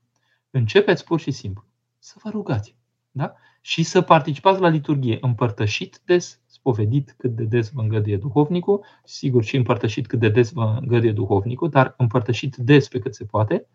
[0.50, 1.64] începeți pur și simplu
[1.98, 2.76] să vă rugați.
[3.10, 3.34] Da?
[3.60, 9.44] Și să participați la liturghie împărtășit des, spovedit cât de des vă îngăduie duhovnicul, sigur
[9.44, 13.66] și împărtășit cât de des vă îngăduie duhovnicul, dar împărtășit des pe cât se poate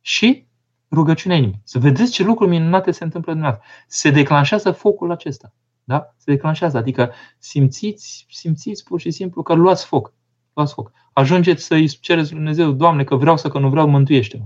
[0.00, 0.46] și
[0.90, 1.60] rugăciunea inimii.
[1.64, 3.74] Să vedeți ce lucruri minunate se întâmplă în dumneavoastră.
[3.86, 5.54] Se declanșează focul acesta.
[5.84, 6.14] Da?
[6.16, 6.76] Se declanșează.
[6.76, 10.12] Adică simțiți, simțiți pur și simplu că luați foc.
[10.52, 10.92] Luați foc.
[11.12, 14.44] Ajungeți să-i cereți lui Dumnezeu, Doamne, că vreau să că nu vreau, mântuiește-mă.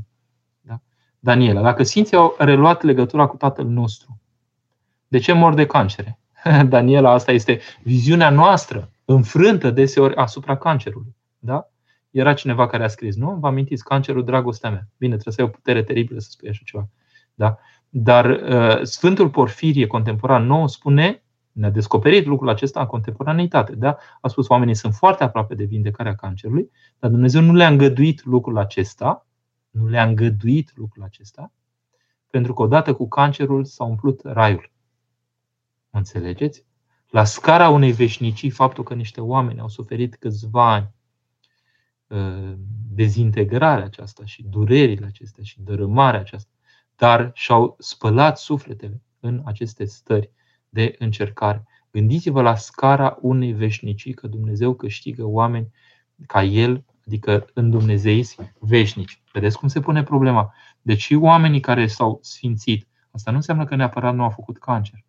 [0.60, 0.80] Da?
[1.18, 4.17] Daniela, dacă Sfinții au reluat legătura cu Tatăl nostru,
[5.08, 6.18] de ce mor de cancere?
[6.68, 11.16] Daniela, asta este viziunea noastră, înfrântă deseori asupra cancerului.
[11.38, 11.68] Da?
[12.10, 13.36] Era cineva care a scris, nu?
[13.40, 14.88] Vă amintiți, cancerul, dragostea mea.
[14.96, 16.88] Bine, trebuie să ai o putere teribilă să spui așa ceva.
[17.34, 17.58] Da?
[17.88, 23.74] Dar uh, Sfântul Porfirie, contemporan nou, spune, ne-a descoperit lucrul acesta în contemporaneitate.
[23.74, 23.96] Da?
[24.20, 28.58] A spus, oamenii sunt foarte aproape de vindecarea cancerului, dar Dumnezeu nu le-a îngăduit lucrul
[28.58, 29.26] acesta,
[29.70, 31.52] nu le-a îngăduit lucrul acesta,
[32.30, 34.70] pentru că odată cu cancerul s-a umplut raiul.
[35.98, 36.64] Înțelegeți?
[37.10, 40.92] La scara unei veșnicii, faptul că niște oameni au suferit câțiva ani
[42.10, 42.54] ă,
[42.90, 46.50] dezintegrarea aceasta și durerile acestea și dărâmarea aceasta,
[46.96, 50.30] dar și-au spălat sufletele în aceste stări
[50.68, 51.64] de încercare.
[51.90, 55.70] Gândiți-vă la scara unei veșnicii, că Dumnezeu câștigă oameni
[56.26, 59.22] ca El, adică în Dumnezeiți veșnici.
[59.32, 60.54] Vedeți cum se pune problema?
[60.82, 65.06] Deci oamenii care s-au sfințit, asta nu înseamnă că neapărat nu au făcut cancer.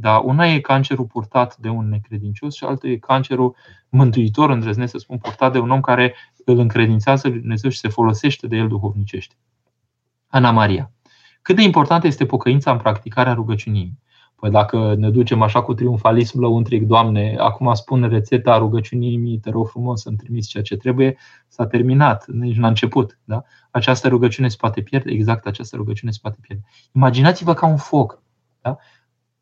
[0.00, 3.56] Da, una e cancerul purtat de un necredincios și alta e cancerul
[3.88, 7.88] mântuitor, îndrăznesc să spun, purtat de un om care îl încredințează lui Dumnezeu și se
[7.88, 9.34] folosește de el duhovnicește.
[10.26, 10.92] Ana Maria.
[11.42, 13.98] Cât de importantă este pocăința în practicarea rugăciunii?
[14.34, 19.68] Păi dacă ne ducem așa cu triumfalism lăuntric, Doamne, acum spun rețeta rugăciunii, te rog
[19.68, 21.16] frumos să-mi trimiți ceea ce trebuie,
[21.48, 23.18] s-a terminat, nici n-a început.
[23.24, 23.42] Da?
[23.70, 26.64] Această rugăciune se poate pierde, exact această rugăciune se poate pierde.
[26.94, 28.22] Imaginați-vă ca un foc.
[28.60, 28.76] Da?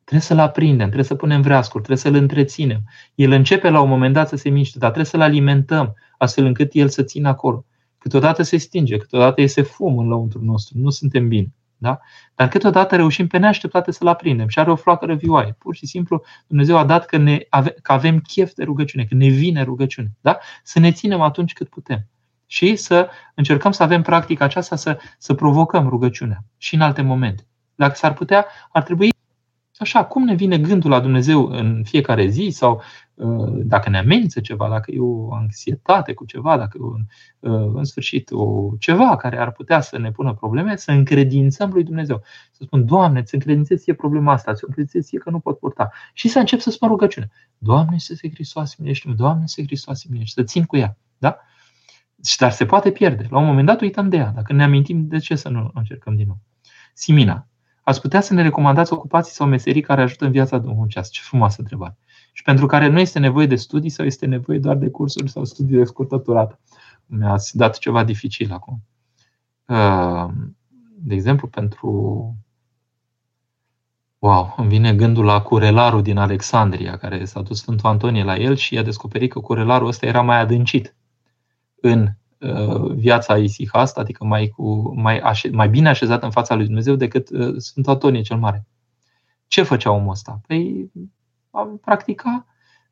[0.06, 2.82] Trebuie să-l aprindem, trebuie să punem vreascuri, trebuie să-l întreținem.
[3.14, 6.70] El începe la un moment dat să se miște, dar trebuie să-l alimentăm astfel încât
[6.72, 7.64] el să țină acolo.
[7.98, 11.52] Câteodată se stinge, câteodată iese fum în lăuntru nostru, nu suntem bine.
[11.76, 12.00] Da?
[12.34, 15.56] Dar câteodată reușim pe neașteptate să-l aprindem și are o flacără vioaie.
[15.58, 19.14] Pur și simplu Dumnezeu a dat că, ne ave, că avem chef de rugăciune, că
[19.14, 20.12] ne vine rugăciune.
[20.20, 20.38] Da?
[20.62, 22.06] Să ne ținem atunci cât putem.
[22.46, 27.46] Și să încercăm să avem practica aceasta, să, să provocăm rugăciunea și în alte momente.
[27.74, 29.14] Dacă s-ar putea, ar trebui
[29.78, 32.82] Așa, cum ne vine gândul la Dumnezeu în fiecare zi sau
[33.14, 37.04] uh, dacă ne amenință ceva, dacă e o anxietate cu ceva, dacă e un,
[37.38, 41.82] uh, în sfârșit o, ceva care ar putea să ne pună probleme, să încredințăm lui
[41.82, 42.22] Dumnezeu.
[42.50, 45.90] Să spun, Doamne, îți încredințez ție problema asta, îți încredințez ție că nu pot purta.
[46.12, 47.30] Și să încep să spun rugăciune.
[47.58, 50.96] Doamne, să se Hristos minește Doamne, să Hristos minește să țin cu ea.
[51.18, 51.36] Da?
[52.38, 53.26] Dar se poate pierde.
[53.30, 54.32] La un moment dat uităm de ea.
[54.34, 56.38] Dacă ne amintim, de ce să nu încercăm din nou?
[56.94, 57.46] Simina.
[57.88, 61.10] Ați putea să ne recomandați ocupații sau meserii care ajută în viața domnicească?
[61.12, 61.96] Ce frumoasă întrebare.
[62.32, 65.44] Și pentru care nu este nevoie de studii sau este nevoie doar de cursuri sau
[65.44, 66.60] studii de scurtă durată.
[67.06, 68.82] Mi-ați dat ceva dificil acum.
[69.66, 70.32] Uh,
[70.98, 71.90] de exemplu, pentru
[74.18, 78.56] Wow, îmi vine gândul la curelarul din Alexandria, care s-a dus Sfântul Antonie la el
[78.56, 80.94] și a descoperit că curelarul ăsta era mai adâncit
[81.80, 82.08] în uh,
[82.94, 87.30] viața isihast, adică mai, cu, mai, așe, mai bine așezat în fața lui Dumnezeu decât
[87.30, 88.66] uh, Sfântul Antonie cel Mare.
[89.46, 90.40] Ce făcea omul ăsta?
[90.46, 90.90] Păi
[91.80, 92.46] practica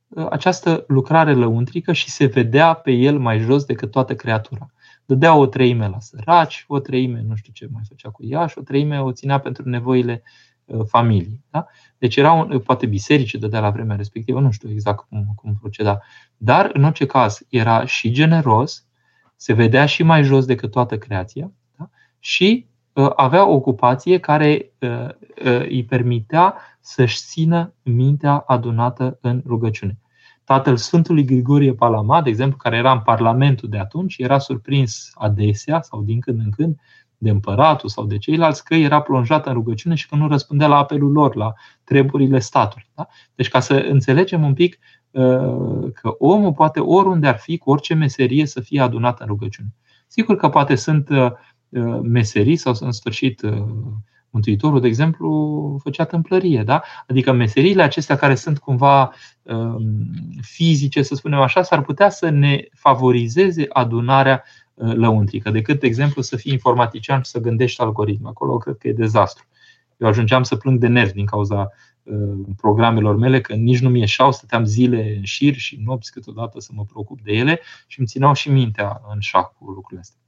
[0.09, 4.67] uh, această lucrare lăuntrică și se vedea pe el mai jos decât toată creatura.
[5.05, 8.59] Dădea o treime la săraci, o treime nu știu ce mai făcea cu ea și
[8.59, 10.23] o treime o ținea pentru nevoile
[10.65, 11.45] uh, familiei.
[11.51, 11.67] Da?
[11.99, 16.01] Deci era un, poate biserici dădea la vremea respectivă, nu știu exact cum, cum proceda.
[16.37, 18.87] Dar, în orice caz, era și generos,
[19.37, 21.91] se vedea și mai jos decât toată creația da?
[22.19, 25.09] și uh, avea o ocupație care uh,
[25.45, 29.99] uh, îi permitea să-și țină mintea adunată în rugăciune.
[30.45, 35.83] Tatăl Sfântului Grigorie Palama, de exemplu, care era în Parlamentul de atunci, era surprins adesea
[35.83, 36.77] sau din când în când
[37.19, 40.77] de împăratul sau de ceilalți că era plonjat în rugăciune și că nu răspundea la
[40.77, 41.53] apelul lor, la
[41.85, 42.87] treburile statului.
[42.95, 43.07] Da?
[43.35, 45.04] Deci ca să înțelegem un pic uh,
[45.95, 49.69] că omul poate oriunde ar fi, cu orice meserie, să fie adunat în rugăciune.
[50.07, 51.31] Sigur că poate sunt uh,
[51.69, 53.41] uh, meserii sau în sfârșit
[54.35, 56.83] Mântuitorul, de exemplu, făcea tâmplărie, da?
[57.07, 59.13] Adică meseriile acestea care sunt cumva
[59.43, 59.81] um,
[60.41, 64.45] fizice, să spunem așa, s-ar putea să ne favorizeze adunarea
[64.75, 68.27] uh, lăuntrică, decât, de exemplu, să fii informatician și să gândești algoritmi.
[68.29, 69.45] Acolo cred că e dezastru.
[69.97, 71.71] Eu ajungeam să plâng de nervi din cauza
[72.03, 76.71] uh, programelor mele, că nici nu mi-eșau, stăteam zile în șir și nopți câteodată să
[76.75, 80.19] mă preocup de ele și îmi țineau și mintea în șac cu lucrurile astea.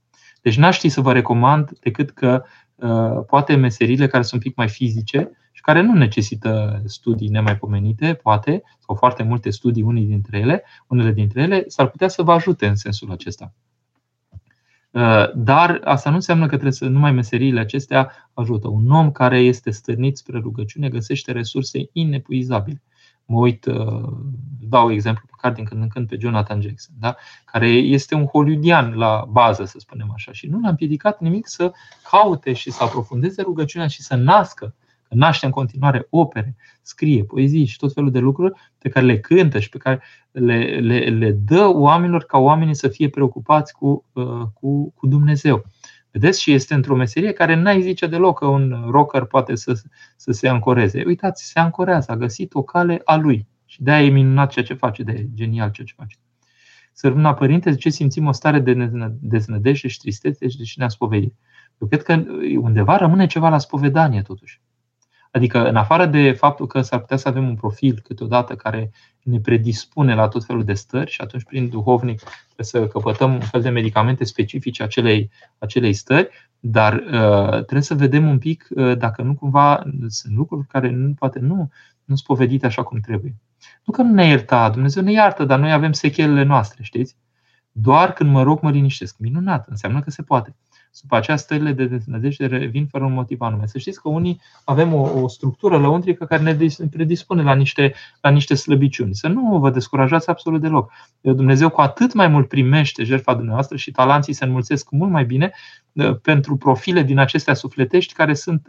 [0.41, 2.43] Deci n-aș ști să vă recomand decât că
[2.77, 8.13] Uh, poate meserile care sunt un pic mai fizice și care nu necesită studii nemaipomenite,
[8.13, 12.31] poate, sau foarte multe studii, unii dintre ele, unele dintre ele, s-ar putea să vă
[12.31, 13.53] ajute în sensul acesta.
[14.91, 18.67] Uh, dar asta nu înseamnă că trebuie să numai meseriile acestea ajută.
[18.67, 22.81] Un om care este stârnit spre rugăciune găsește resurse inepuizabile
[23.27, 24.09] mă uit, uh,
[24.59, 27.15] dau exemplu pe care din când în când pe Jonathan Jackson, da?
[27.45, 31.71] care este un hollywoodian la bază, să spunem așa, și nu l-a împiedicat nimic să
[32.09, 34.75] caute și să aprofundeze rugăciunea și să nască,
[35.09, 39.19] că naște în continuare opere, scrie poezii și tot felul de lucruri pe care le
[39.19, 40.01] cântă și pe care
[40.31, 45.63] le, le, le dă oamenilor ca oamenii să fie preocupați cu, uh, cu, cu Dumnezeu.
[46.11, 46.41] Vedeți?
[46.41, 49.81] Și este într-o meserie care n-ai zice deloc că un rocker poate să,
[50.15, 51.03] să se ancoreze.
[51.05, 53.47] Uitați, se ancorează, a găsit o cale a lui.
[53.65, 56.17] Și de-aia e minunat ceea ce face, de e genial ceea ce face.
[56.93, 61.33] Sărbuna Părinte, ce simțim o stare de deznădejde și tristețe și ne-a spovedit.
[61.77, 62.23] Eu cred că
[62.59, 64.61] undeva rămâne ceva la spovedanie, totuși.
[65.31, 68.91] Adică, în afară de faptul că s-ar putea să avem un profil câteodată care
[69.23, 73.39] ne predispune la tot felul de stări și atunci, prin duhovnic, trebuie să căpătăm un
[73.39, 78.97] fel de medicamente specifice acelei, acelei stări, dar uh, trebuie să vedem un pic uh,
[78.97, 81.55] dacă nu cumva sunt lucruri care nu, poate nu,
[82.05, 83.35] nu sunt povedite așa cum trebuie.
[83.83, 87.15] Nu că nu ne ierta, Dumnezeu ne iartă, dar noi avem sechelele noastre, știți?
[87.71, 89.17] Doar când mă rog, mă liniștesc.
[89.17, 90.55] Minunat, înseamnă că se poate
[91.01, 93.65] după aceea stările de deznădejde revin fără un motiv anume.
[93.65, 96.57] Să știți că unii avem o, o structură lăuntrică care ne
[96.91, 99.15] predispune la niște, la niște slăbiciuni.
[99.15, 100.91] Să nu vă descurajați absolut deloc.
[101.21, 105.51] Dumnezeu cu atât mai mult primește jertfa dumneavoastră și talanții se înmulțesc mult mai bine
[106.21, 108.65] pentru profile din acestea sufletești care sunt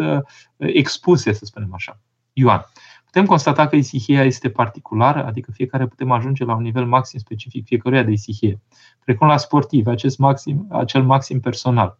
[0.56, 2.00] expuse, să spunem așa.
[2.32, 2.66] Ioan.
[3.04, 7.66] Putem constata că isihia este particulară, adică fiecare putem ajunge la un nivel maxim specific
[7.66, 8.60] fiecăruia de isihie,
[9.04, 11.98] precum la sportivi, acest maxim, acel maxim personal.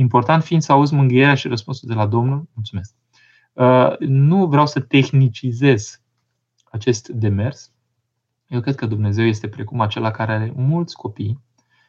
[0.00, 2.48] Important fiind să auzi mângâierea și răspunsul de la Domnul.
[2.54, 2.94] Mulțumesc.
[3.52, 6.02] Uh, nu vreau să tehnicizez
[6.70, 7.72] acest demers.
[8.48, 11.42] Eu cred că Dumnezeu este precum acela care are mulți copii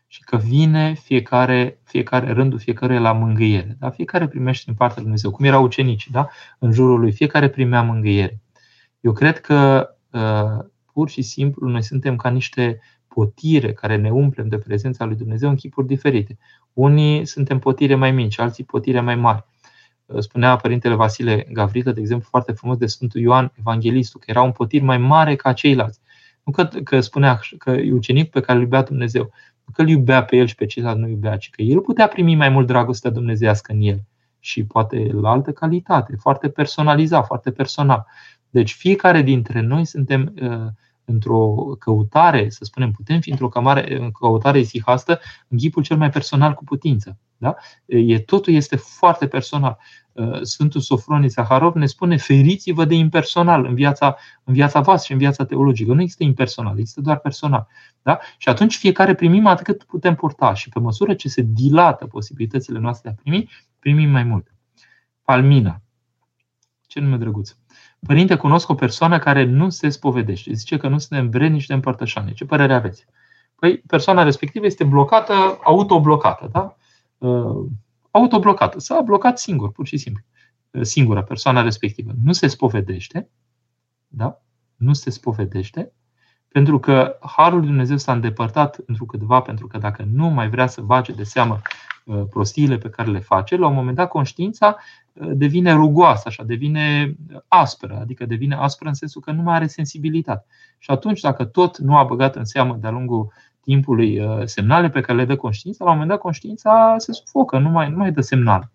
[0.07, 3.77] și că vine fiecare, fiecare rândul fiecare la mângâiere.
[3.79, 3.89] Da?
[3.89, 6.27] Fiecare primește din partea lui Dumnezeu, cum erau ucenici, da?
[6.59, 8.41] în jurul lui, fiecare primea mângâiere.
[8.99, 12.79] Eu cred că uh, pur și simplu noi suntem ca niște
[13.13, 16.37] potire care ne umplem de prezența lui Dumnezeu în chipuri diferite.
[16.73, 19.45] Unii suntem potire mai mici, alții potire mai mari.
[20.17, 24.51] Spunea Părintele Vasile Gavrilă, de exemplu, foarte frumos de Sfântul Ioan Evanghelistul, că era un
[24.51, 25.99] potir mai mare ca ceilalți.
[26.43, 29.23] Nu că, că spunea că e ucenic pe care îl iubea Dumnezeu,
[29.65, 32.07] nu că îl iubea pe el și pe ceilalți nu iubea, ci că el putea
[32.07, 34.01] primi mai mult dragostea dumnezească în el
[34.39, 38.05] și poate la altă calitate, foarte personalizat, foarte personal.
[38.49, 40.67] Deci fiecare dintre noi suntem uh,
[41.09, 46.53] într-o căutare, să spunem, putem fi într-o căutare, căutare isihastă în ghipul cel mai personal
[46.53, 47.17] cu putință.
[47.37, 47.55] Da?
[47.85, 49.77] E, totul este foarte personal.
[50.11, 55.11] Uh, Sfântul Sofronie Zaharov ne spune feriți-vă de impersonal în viața, în viața voastră și
[55.11, 55.93] în viața teologică.
[55.93, 57.67] Nu există impersonal, există doar personal.
[58.01, 58.19] Da?
[58.37, 62.79] Și atunci fiecare primim atât cât putem purta și pe măsură ce se dilată posibilitățile
[62.79, 63.49] noastre de a primi,
[63.79, 64.53] primim mai mult.
[65.23, 65.81] Palmina.
[66.87, 67.55] Ce nume drăguț.
[68.07, 70.53] Părinte, cunosc o persoană care nu se spovedește.
[70.53, 72.33] Zice că nu suntem vrednici de împărtășanie.
[72.33, 73.05] Ce părere aveți?
[73.55, 76.75] Păi persoana respectivă este blocată, autoblocată, da?
[77.17, 77.65] Uh,
[78.11, 78.79] autoblocată.
[78.79, 80.23] S-a blocat singur, pur și simplu.
[80.71, 82.11] Uh, singura persoana respectivă.
[82.23, 83.29] Nu se spovedește,
[84.07, 84.41] da?
[84.75, 85.91] Nu se spovedește,
[86.47, 90.67] pentru că Harul lui Dumnezeu s-a îndepărtat într câtva, pentru că dacă nu mai vrea
[90.67, 91.61] să bage de seamă
[92.05, 94.77] uh, prostiile pe care le face, la un moment dat conștiința
[95.33, 97.15] devine rugoasă, așa, devine
[97.47, 100.45] aspră, adică devine aspră în sensul că nu mai are sensibilitate.
[100.77, 105.01] Și atunci, dacă tot nu a băgat în seamă de-a lungul timpului uh, semnale pe
[105.01, 108.11] care le dă conștiința, la un moment dat conștiința se sufocă, nu mai, nu mai
[108.11, 108.71] dă semnal.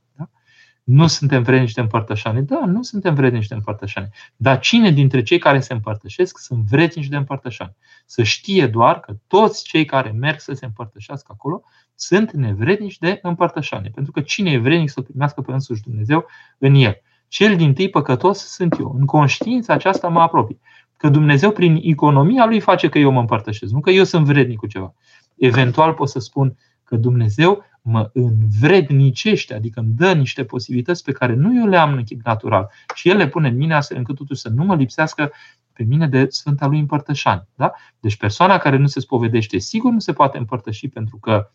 [0.85, 0.95] Da?
[0.95, 2.41] Nu suntem vrednici de împărtășanie.
[2.41, 4.11] Da, nu suntem vrednici de împărtășanie.
[4.37, 7.76] Dar cine dintre cei care se împărtășesc sunt vrednici de împărtășanie?
[8.07, 11.62] Să știe doar că toți cei care merg să se împărtășească acolo
[11.95, 13.91] sunt nevrednici de împărtășanie.
[13.95, 16.26] Pentru că cine e vrednic să primească pe însuși Dumnezeu
[16.59, 17.03] în el?
[17.28, 18.95] Cel din tâi păcătos sunt eu.
[18.99, 20.61] În conștiința aceasta mă apropii
[20.97, 24.59] că Dumnezeu prin economia lui face că eu mă împărtășesc, nu că eu sunt vrednic
[24.59, 24.95] cu ceva.
[25.37, 31.35] Eventual pot să spun că Dumnezeu mă învrednicește, adică îmi dă niște posibilități pe care
[31.35, 34.16] nu eu le am în chip natural și El le pune în mine astfel încât
[34.16, 35.32] totuși să nu mă lipsească
[35.72, 37.49] pe mine de Sfânta lui împărtășani.
[37.55, 37.72] Da?
[38.01, 41.51] Deci persoana care nu se spovedește, sigur nu se poate împărtăși pentru că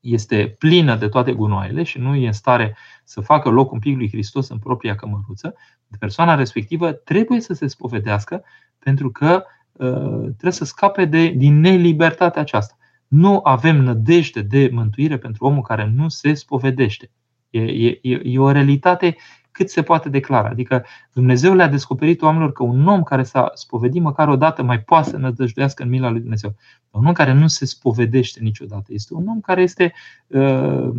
[0.00, 3.96] este plină de toate gunoaiele și nu e în stare să facă loc un pic
[3.96, 5.54] lui Hristos în propria cămăruță,
[5.98, 8.44] persoana respectivă trebuie să se spovedească
[8.78, 12.76] pentru că uh, trebuie să scape de, din nelibertatea aceasta.
[13.16, 17.10] Nu avem nădejde de mântuire pentru omul care nu se spovedește.
[17.50, 19.16] E, e, e o realitate
[19.50, 20.48] cât se poate declara.
[20.48, 24.80] Adică Dumnezeu le-a descoperit oamenilor că un om care s-a spovedit măcar o dată mai
[24.80, 26.54] poate să nădăjduiască în mila lui Dumnezeu.
[26.90, 28.92] Un om care nu se spovedește niciodată.
[28.92, 29.92] Este un om care este
[30.26, 30.94] uh, Uh,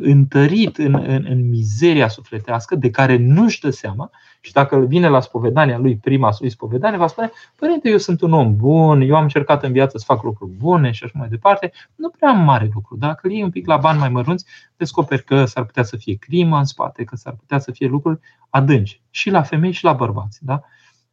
[0.00, 4.10] întărit în, în, în mizeria sufletească de care nu-și dă seama
[4.40, 8.32] și dacă vine la spovedania lui, prima lui spovedanie, va spune, Părinte, eu sunt un
[8.32, 11.72] om bun, eu am încercat în viață să fac lucruri bune și așa mai departe,
[11.94, 12.96] nu prea am mare lucru.
[12.96, 14.44] Dacă îl iei un pic la bani mai mărunți,
[14.76, 18.20] descoperi că s-ar putea să fie crimă în spate, că s-ar putea să fie lucruri
[18.50, 20.38] adânci, și la femei și la bărbați.
[20.44, 20.62] Da?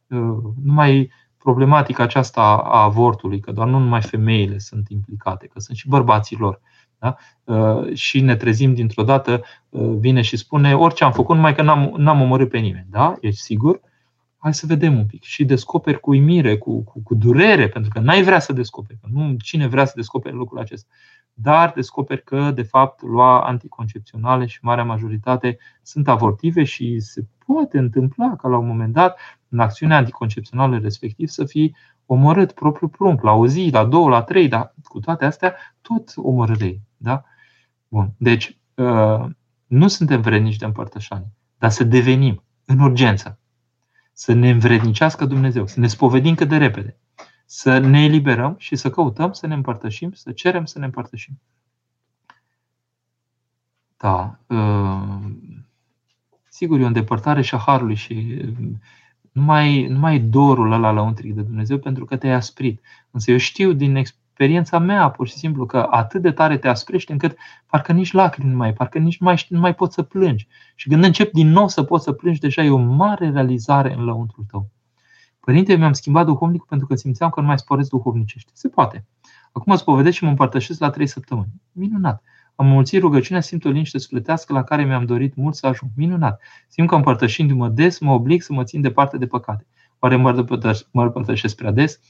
[0.06, 5.76] Uh, numai problematica aceasta a avortului, că doar nu numai femeile sunt implicate, că sunt
[5.76, 6.60] și bărbații lor
[7.02, 7.16] da?
[7.44, 11.62] Uh, și ne trezim dintr-o dată, uh, vine și spune orice am făcut, numai că
[11.62, 12.86] n-am, n-am omorât pe nimeni.
[12.90, 13.14] Da?
[13.20, 13.80] Ești sigur?
[14.36, 15.22] Hai să vedem un pic.
[15.22, 18.98] Și descoperi cu uimire, cu, cu, cu durere, pentru că n-ai vrea să descoperi.
[19.00, 20.88] Că nu cine vrea să descopere lucrul acesta.
[21.34, 27.78] Dar descoperi că, de fapt, lua anticoncepționale și marea majoritate sunt avortive și se poate
[27.78, 31.76] întâmpla ca la un moment dat, în acțiunea anticoncepțională respectiv, să fii
[32.06, 36.12] omorât propriu prunc, la o zi, la două, la trei, dar cu toate astea, tot
[36.16, 36.80] omorârei.
[36.96, 37.24] Da?
[37.88, 38.14] Bun.
[38.16, 39.24] Deci, uh,
[39.66, 43.38] nu suntem vrednici de împărtășanie, dar să devenim în urgență.
[44.12, 46.96] Să ne învrednicească Dumnezeu, să ne spovedim cât de repede,
[47.44, 51.40] să ne eliberăm și să căutăm să ne împărtășim, să cerem să ne împărtășim.
[53.96, 54.38] Da.
[54.46, 55.32] Uh,
[56.48, 58.70] sigur, e o îndepărtare și a Harului și uh,
[59.32, 62.80] nu mai, nu mai dorul ăla la un tric de Dumnezeu pentru că te-ai asprit.
[63.10, 67.10] Însă eu știu din experiența mea, pur și simplu, că atât de tare te asprești
[67.10, 70.48] încât parcă nici lacrimi nu mai, parcă nici nu mai, nu mai poți să plângi.
[70.74, 74.04] Și când încep din nou să poți să plângi, deja e o mare realizare în
[74.04, 74.70] lăuntrul tău.
[75.40, 78.50] Părinte, mi-am schimbat duhovnicul pentru că simțeam că nu mai sporesc duhovnicește.
[78.54, 79.04] Se poate.
[79.52, 81.52] Acum îți povedesc și mă împărtășesc la trei săptămâni.
[81.72, 82.22] Minunat.
[82.54, 85.90] Am mulțit rugăciunea, simt o liniște sufletească la care mi-am dorit mult să ajung.
[85.96, 86.40] Minunat.
[86.68, 89.66] Simt că împărtășindu-mă des, mă oblig să mă țin departe de păcate.
[89.98, 90.46] Oare mă
[90.92, 92.00] împărtășesc prea des?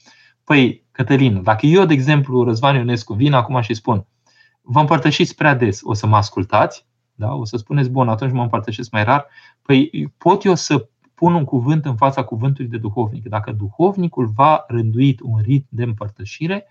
[0.43, 4.05] Păi, Cătălină, dacă eu, de exemplu, Răzvan Ionescu, vin acum și spun
[4.63, 6.85] vă împărtășiți prea des, o să mă ascultați?
[7.15, 7.33] Da?
[7.33, 9.27] O să spuneți, bun, atunci mă împărtășesc mai rar.
[9.61, 13.27] Păi pot eu să pun un cuvânt în fața cuvântului de duhovnic.
[13.27, 16.65] Dacă duhovnicul va rânduit un rit de împărtășire,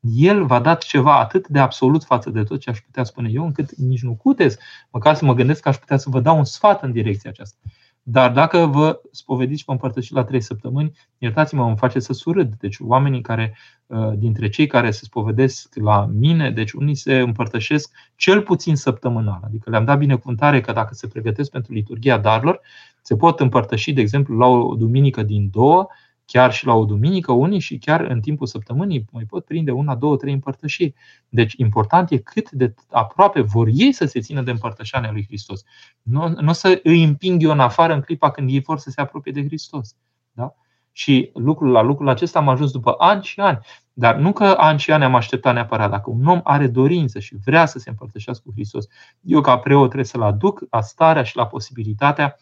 [0.00, 3.44] el va da ceva atât de absolut față de tot ce aș putea spune eu,
[3.44, 4.56] încât nici nu cutez,
[4.90, 7.58] măcar să mă gândesc că aș putea să vă dau un sfat în direcția aceasta.
[8.02, 12.54] Dar dacă vă spovediți și vă împărtășiți la trei săptămâni, iertați-mă, îmi face să surâd.
[12.54, 17.90] Deci oamenii care, uh, dintre cei care se spovedesc la mine, deci unii se împărtășesc
[18.16, 19.40] cel puțin săptămânal.
[19.44, 22.60] Adică le-am dat binecuvântare că dacă se pregătesc pentru liturgia darilor,
[23.02, 25.88] se pot împărtăși, de exemplu, la o duminică din două,
[26.32, 29.94] chiar și la o duminică, unii și chiar în timpul săptămânii mai pot prinde una,
[29.94, 30.94] două, trei împărtășiri.
[31.28, 35.62] Deci important e cât de aproape vor ei să se țină de împărtășania lui Hristos.
[36.02, 39.00] Nu, nu să îi împing eu în afară în clipa când ei vor să se
[39.00, 39.96] apropie de Hristos.
[40.32, 40.54] Da?
[40.92, 43.58] Și lucrul la lucrul acesta am ajuns după ani și ani.
[43.92, 45.90] Dar nu că ani și ani am așteptat neapărat.
[45.90, 48.86] Dacă un om are dorință și vrea să se împărtășească cu Hristos,
[49.20, 52.36] eu ca preot trebuie să-l aduc la starea și la posibilitatea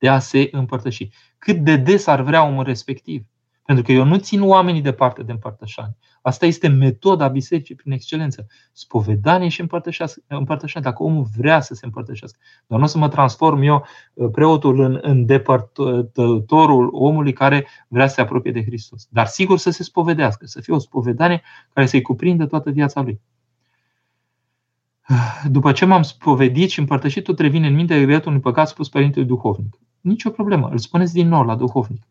[0.00, 1.08] de a se împărtăși.
[1.38, 3.24] Cât de des ar vrea omul respectiv.
[3.64, 5.96] Pentru că eu nu țin oamenii departe de împărtășani.
[6.22, 8.46] Asta este metoda bisericii prin excelență.
[8.72, 10.82] Spovedanie și împărtășanie.
[10.82, 12.38] Dacă omul vrea să se împărtășească.
[12.66, 13.84] Dar nu o să mă transform eu,
[14.14, 19.06] uh, preotul, în, în depărtătorul omului care vrea să se apropie de Hristos.
[19.10, 21.42] Dar sigur să se spovedească, să fie o spovedanie
[21.72, 23.20] care să-i cuprindă toată viața lui.
[25.44, 29.24] După ce m-am spovedit și împărtășit, tot revine în minte regretul unui păcat spus părintele
[29.24, 29.78] duhovnic.
[30.00, 32.02] Nici o problemă, îl spuneți din nou la duhovnic.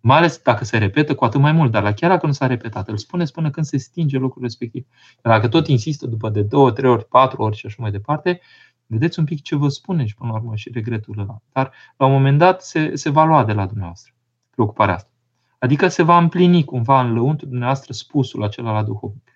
[0.00, 2.46] Mai ales dacă se repetă, cu atât mai mult, dar la chiar dacă nu s-a
[2.46, 4.86] repetat, îl spuneți până când se stinge locul respectiv.
[5.22, 8.40] Dar dacă tot insistă după de două, trei ori, patru ori și așa mai departe,
[8.86, 11.42] vedeți un pic ce vă spune și până la urmă și regretul ăla.
[11.52, 14.12] Dar la un moment dat se, se va lua de la dumneavoastră
[14.50, 15.10] preocuparea asta.
[15.58, 19.29] Adică se va împlini cumva în lăuntul dumneavoastră spusul acela la duhovnic.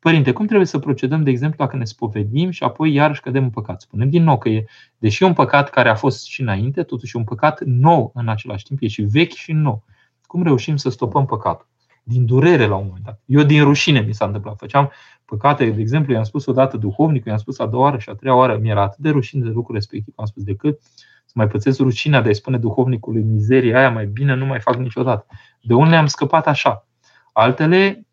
[0.00, 3.50] Părinte, cum trebuie să procedăm, de exemplu, dacă ne spovedim și apoi iarăși cădem în
[3.50, 3.80] păcat?
[3.80, 4.64] Spunem din nou că e,
[4.98, 8.28] deși e un păcat care a fost și înainte, totuși e un păcat nou în
[8.28, 9.84] același timp, e și vechi și nou.
[10.26, 11.68] Cum reușim să stopăm păcatul?
[12.02, 13.20] Din durere la un moment dat.
[13.24, 14.56] Eu din rușine mi s-a întâmplat.
[14.56, 14.90] Făceam
[15.24, 18.34] păcate, de exemplu, i-am spus odată duhovnicul, i-am spus a doua oară și a treia
[18.34, 20.80] oară, mi-era atât de rușine de lucrul respectiv, am spus decât
[21.24, 24.76] să mai pățesc rușinea de a-i spune duhovnicului mizeria aia, mai bine nu mai fac
[24.76, 25.26] niciodată.
[25.60, 26.86] De unde am scăpat așa.
[27.32, 28.06] Altele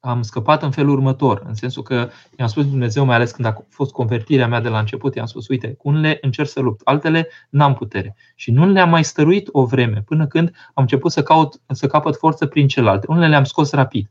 [0.00, 3.64] am scăpat în felul următor, în sensul că i-am spus Dumnezeu, mai ales când a
[3.68, 7.28] fost convertirea mea de la început, i-am spus, uite, cu unele încerc să lupt, altele
[7.50, 8.16] n-am putere.
[8.34, 12.16] Și nu le-am mai stăruit o vreme, până când am început să, caut, să capăt
[12.16, 13.06] forță prin celelalte.
[13.08, 14.10] Unele le-am scos rapid.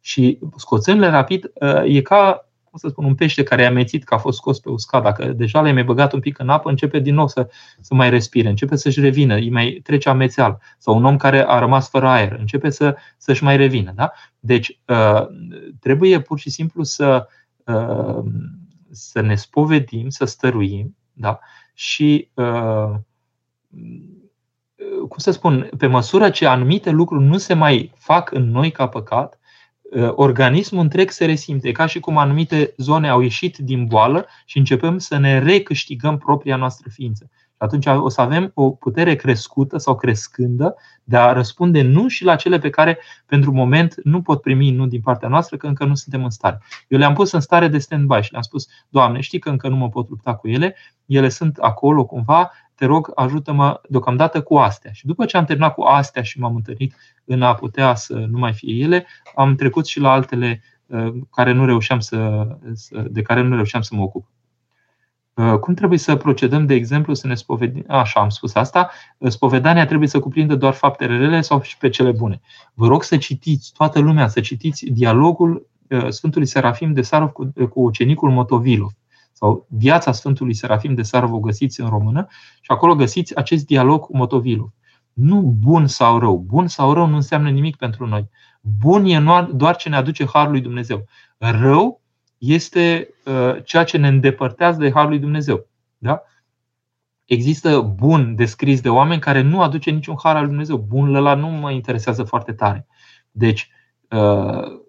[0.00, 1.52] Și scoțându-le rapid,
[1.84, 2.45] e ca
[2.76, 5.24] cum să spun, un pește care e amețit că a fost scos pe uscat, dacă
[5.24, 7.48] deja l-ai mai băgat un pic în apă, începe din nou să,
[7.80, 10.58] să mai respire, începe să-și revină, îi mai trece amețeal.
[10.78, 13.92] Sau un om care a rămas fără aer, începe să, să-și mai revină.
[13.94, 14.12] Da?
[14.40, 15.26] Deci, uh,
[15.80, 17.28] trebuie pur și simplu să,
[17.64, 18.24] uh,
[18.90, 21.38] să ne spovedim, să stăruim da?
[21.74, 22.90] și uh,
[25.08, 28.88] cum să spun, pe măsură ce anumite lucruri nu se mai fac în noi ca
[28.88, 29.45] păcat, Uh,
[30.14, 34.98] organismul întreg se resimte, ca și cum anumite zone au ieșit din boală și începem
[34.98, 37.30] să ne recâștigăm propria noastră ființă.
[37.32, 42.24] Și atunci o să avem o putere crescută sau crescândă de a răspunde nu și
[42.24, 45.84] la cele pe care pentru moment nu pot primi nu din partea noastră, că încă
[45.84, 46.62] nu suntem în stare.
[46.88, 49.76] Eu le-am pus în stare de stand-by și le-am spus, Doamne, știi că încă nu
[49.76, 50.76] mă pot lupta cu ele,
[51.06, 54.92] ele sunt acolo cumva, te rog, ajută-mă deocamdată cu astea.
[54.92, 58.38] Și după ce am terminat cu astea și m-am întâlnit în a putea să nu
[58.38, 62.46] mai fie ele, am trecut și la altele uh, care nu reușeam să,
[63.10, 64.26] de care nu reușeam să mă ocup.
[65.34, 67.84] Uh, cum trebuie să procedăm, de exemplu, să ne spovedim?
[67.88, 68.90] Așa, am spus asta.
[69.18, 72.40] Uh, spovedania trebuie să cuprindă doar faptele rele sau și pe cele bune.
[72.74, 75.66] Vă rog să citiți, toată lumea, să citiți dialogul
[76.08, 78.90] Sfântului Serafim de Sarov cu, cu ucenicul Motovilov
[79.38, 82.26] sau Viața Sfântului Serafim de Sarov o găsiți în română
[82.60, 84.72] și acolo găsiți acest dialog cu Motovilov.
[85.12, 86.38] Nu bun sau rău.
[86.38, 88.28] Bun sau rău nu înseamnă nimic pentru noi.
[88.60, 89.20] Bun e
[89.52, 91.06] doar ce ne aduce Harul lui Dumnezeu.
[91.38, 92.00] Rău
[92.38, 95.66] este uh, ceea ce ne îndepărtează de Harul lui Dumnezeu.
[95.98, 96.22] Da?
[97.24, 100.76] Există bun descris de oameni care nu aduce niciun har al lui Dumnezeu.
[100.76, 102.86] Bun ăla nu mă interesează foarte tare.
[103.30, 103.70] Deci,
[104.10, 104.80] uh,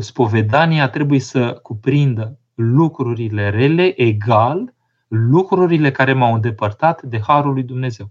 [0.00, 4.74] spovedania trebuie să cuprindă lucrurile rele egal
[5.08, 8.10] lucrurile care m-au îndepărtat de harul lui Dumnezeu.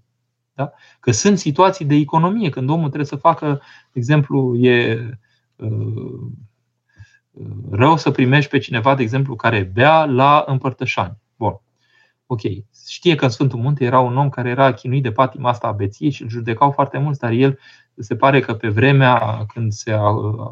[0.53, 0.71] Da?
[0.99, 5.09] Că sunt situații de economie, când omul trebuie să facă, de exemplu, e
[5.55, 6.31] uh,
[7.71, 11.17] rău să primești pe cineva, de exemplu, care bea la împărtășani.
[11.35, 11.61] Bun.
[12.25, 12.41] Ok.
[12.87, 15.71] Știe că în Sfântul Munte era un om care era chinuit de patima asta a
[15.71, 17.59] beției și îl judecau foarte mult, dar el
[17.97, 19.91] se pare că pe vremea când se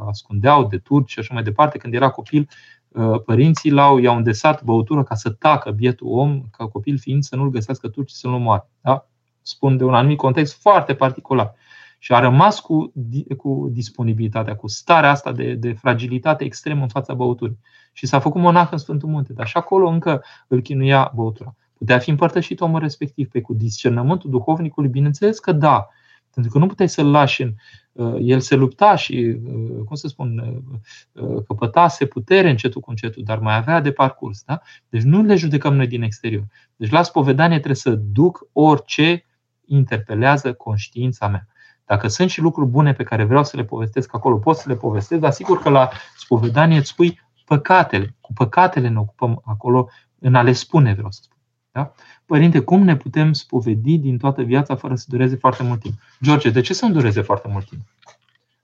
[0.08, 2.81] ascundeau de turci și așa mai departe, când era copil, uh,
[3.26, 7.50] părinții l-au, i-au îndesat băutură ca să tacă bietul om, ca copil fiind să nu-l
[7.50, 8.70] găsească turci să-l omoare.
[8.82, 9.08] Da?
[9.42, 11.54] Spun de un anumit context foarte particular.
[12.00, 12.94] Și a rămas cu,
[13.38, 17.58] cu disponibilitatea, cu starea asta de, de fragilitate extremă în fața băuturii.
[17.94, 21.56] Și s-a făcut monah în Sfântul Munte, dar și acolo încă îl chinuia băutura.
[21.78, 25.88] Putea fi împărtășit omul respectiv pe cu discernământul duhovnicului, bineînțeles că da,
[26.34, 27.54] pentru că nu puteai să-l lași în.
[27.92, 30.38] Uh, el se lupta și, uh, cum să spun,
[31.12, 34.44] uh, căpătase putere încetul cu încetul, dar mai avea de parcurs.
[34.44, 34.62] Da?
[34.90, 36.44] Deci nu le judecăm noi din exterior.
[36.76, 39.26] Deci la spovedanie trebuie să duc orice
[39.66, 41.48] interpelează conștiința mea.
[41.86, 44.76] Dacă sunt și lucruri bune pe care vreau să le povestesc acolo, pot să le
[44.76, 48.16] povestesc, dar sigur că la spovedanie îți spui păcatele.
[48.22, 49.90] Cu păcatele ne ocupăm acolo
[50.20, 51.38] în a le spune, vreau să spun.
[51.72, 51.94] Da?
[52.32, 55.94] Părinte, cum ne putem spovedi din toată viața fără să dureze foarte mult timp?
[56.24, 57.82] George, de ce să-mi dureze foarte mult timp?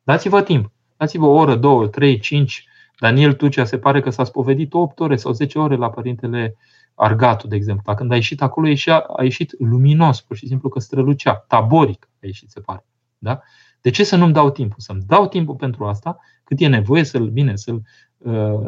[0.04, 0.72] Dați-vă timp.
[0.98, 2.66] Dați-vă o oră, două, trei, cinci.
[3.00, 6.56] Daniel Tucea se pare că s-a spovedit 8 ore sau 10 ore la părintele
[6.96, 7.84] argatul, de exemplu.
[7.86, 12.10] Dacă când a ieșit acolo, ieșea, a ieșit luminos, pur și simplu că strălucea, taboric
[12.14, 12.86] a ieșit, se pare.
[13.18, 13.42] Da?
[13.82, 14.80] De ce să nu-mi dau timpul?
[14.80, 17.82] Să-mi dau timpul pentru asta, cât e nevoie să-l, bine, să-l, uh,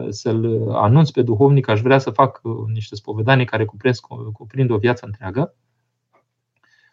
[0.09, 3.95] să-l anunț pe duhovnic, aș vrea să fac uh, niște spovedanii care cuprind,
[4.33, 5.53] cuprind o viață întreagă,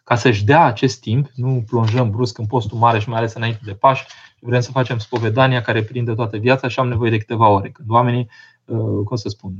[0.03, 3.61] ca să-și dea acest timp, nu plonjăm brusc în postul mare și mai ales înainte
[3.65, 7.47] de Paști, vrem să facem spovedania care prinde toată viața și am nevoie de câteva
[7.47, 7.69] ore.
[7.69, 8.29] Când oamenii,
[8.65, 9.53] uh, cum să spun,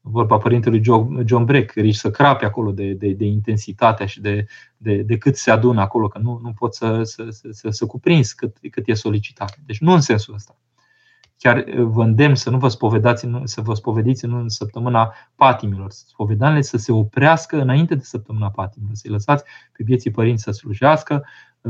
[0.00, 0.82] vorba părintelui
[1.24, 4.46] John Breck, rici să crape acolo de, de, de intensitatea și de,
[4.76, 7.86] de, de cât se adună acolo, că nu, nu pot să, să, să, să, să
[7.86, 9.58] cuprinzi cât, cât e solicitat.
[9.66, 10.56] Deci nu în sensul ăsta.
[11.38, 15.90] Chiar vă îndemn să nu vă spovedați, să vă spovediți în săptămâna patimilor.
[15.90, 18.94] Spovedanile să se oprească înainte de săptămâna patimilor.
[18.94, 21.24] Să-i lăsați pe vieții părinți să slujească,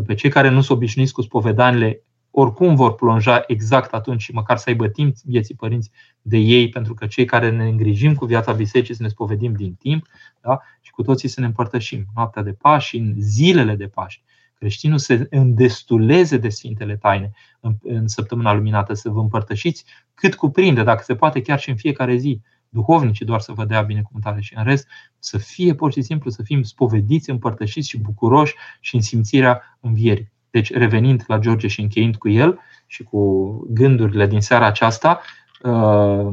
[0.06, 2.02] pe cei care nu sunt obișnuiți cu spovedanile
[2.38, 5.90] oricum vor plonja exact atunci și măcar să aibă timp vieții părinți
[6.22, 9.74] de ei, pentru că cei care ne îngrijim cu viața bisericii să ne spovedim din
[9.74, 10.06] timp
[10.40, 10.60] da?
[10.80, 14.22] și cu toții să ne împărtășim noaptea de Paști în zilele de Paști.
[14.58, 17.30] Creștinul se îndestuleze de Sfintele Taine
[17.60, 19.84] în, în săptămâna luminată, să vă împărtășiți
[20.14, 23.82] cât cuprinde, dacă se poate chiar și în fiecare zi, duhovnicii doar să vă dea
[23.82, 24.86] binecuvântare și în rest
[25.18, 30.32] să fie pur și simplu să fim spovediți, împărtășiți și bucuroși și în simțirea învierii.
[30.50, 35.20] Deci, revenind la George și încheind cu el și cu gândurile din seara aceasta,
[35.62, 36.28] uh,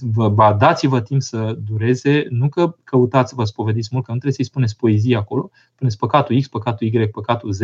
[0.00, 4.36] vă dați-vă timp să dureze, nu că căutați să vă spovediți mult, că nu trebuie
[4.36, 7.60] să-i spuneți poezie acolo, spuneți păcatul X, păcatul Y, păcatul Z,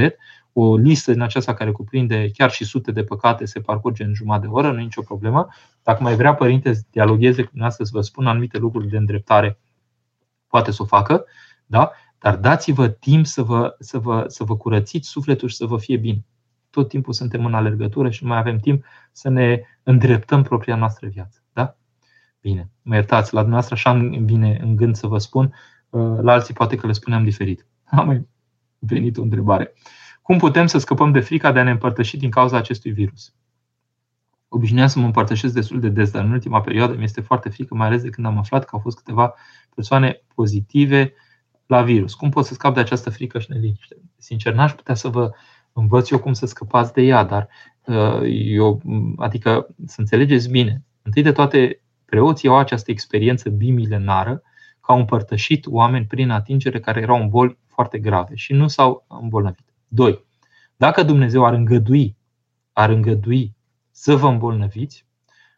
[0.53, 4.47] o listă din aceasta care cuprinde chiar și sute de păcate se parcurge în jumătate
[4.47, 5.49] de oră, nu e nicio problemă.
[5.83, 9.59] Dacă mai vrea părinte să dialogheze cu dumneavoastră, să vă spun anumite lucruri de îndreptare,
[10.49, 11.25] poate să o facă,
[11.67, 11.91] da?
[12.19, 15.97] Dar dați-vă timp să vă, să, vă, să vă curățiți sufletul și să vă fie
[15.97, 16.25] bine.
[16.75, 21.09] Tot timpul suntem în alergătură și nu mai avem timp să ne îndreptăm propria noastră
[21.09, 21.43] viață.
[21.53, 21.77] Da?
[22.41, 25.55] Bine, mă iertați, la dumneavoastră așa îmi vine în gând să vă spun,
[25.89, 27.67] uh, la alții poate că le spuneam diferit.
[27.85, 28.29] Am mai
[28.79, 29.73] venit o întrebare.
[30.23, 33.35] Cum putem să scăpăm de frica de a ne împărtăși din cauza acestui virus?
[34.49, 37.75] Obișnuiam să mă împărtășesc destul de des, dar în ultima perioadă mi este foarte frică,
[37.75, 39.35] mai ales de când am aflat că au fost câteva
[39.75, 41.13] persoane pozitive
[41.67, 42.15] la virus.
[42.15, 43.97] Cum pot să scap de această frică și neliniște?
[44.17, 45.31] Sincer, n-aș putea să vă
[45.75, 47.49] învăț eu cum să scăpați de ea, dar
[47.85, 48.83] uh, eu,
[49.17, 50.83] adică să înțelegeți bine.
[51.03, 54.43] Întâi de toate, preoții au această experiență bimilenară
[54.81, 59.05] că au împărtășit oameni prin atingere care erau în boli foarte grave și nu s-au
[59.09, 59.67] îmbolnăvit.
[59.89, 60.25] Doi,
[60.77, 62.17] dacă Dumnezeu ar îngădui,
[62.73, 63.57] ar îngădui
[63.91, 65.07] să vă îmbolnăviți,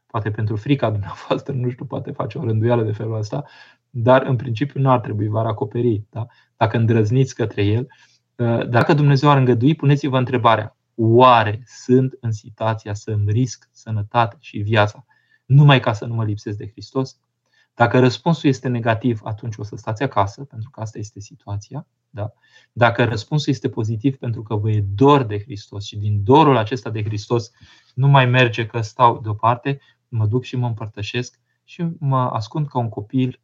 [0.07, 3.45] poate pentru frica dumneavoastră, nu știu, poate face o rânduială de felul ăsta,
[3.91, 6.27] dar în principiu nu ar trebui, v-ar acoperi, da?
[6.57, 7.81] dacă îndrăzniți către el.
[7.81, 8.16] Uh,
[8.69, 14.59] dacă Dumnezeu ar îngădui, puneți-vă întrebarea, oare sunt în situația să îmi risc sănătatea și
[14.59, 15.05] viața
[15.45, 17.19] numai ca să nu mă lipsesc de Hristos?
[17.75, 21.87] Dacă răspunsul este negativ, atunci o să stați acasă, pentru că asta este situația.
[22.11, 22.33] Da?
[22.73, 26.91] Dacă răspunsul este pozitiv, pentru că vă e dor de Hristos și din dorul acesta
[26.91, 27.51] de Hristos
[27.95, 32.79] nu mai merge că stau deoparte, mă duc și mă împărtășesc și mă ascund ca
[32.79, 33.41] un copil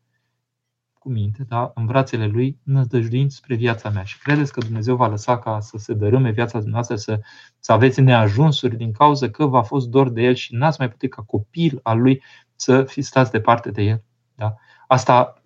[1.03, 4.03] cu minte, da, în brațele lui, nădăjduind spre viața mea.
[4.03, 7.21] Și credeți că Dumnezeu va lăsa ca să se dărâme viața dumneavoastră, să,
[7.59, 11.11] să aveți neajunsuri din cauza că v-a fost dor de El și n-ați mai putut
[11.11, 12.23] ca copil al lui
[12.55, 14.03] să fi stați departe de El.
[14.35, 14.55] Da?
[14.87, 15.43] Asta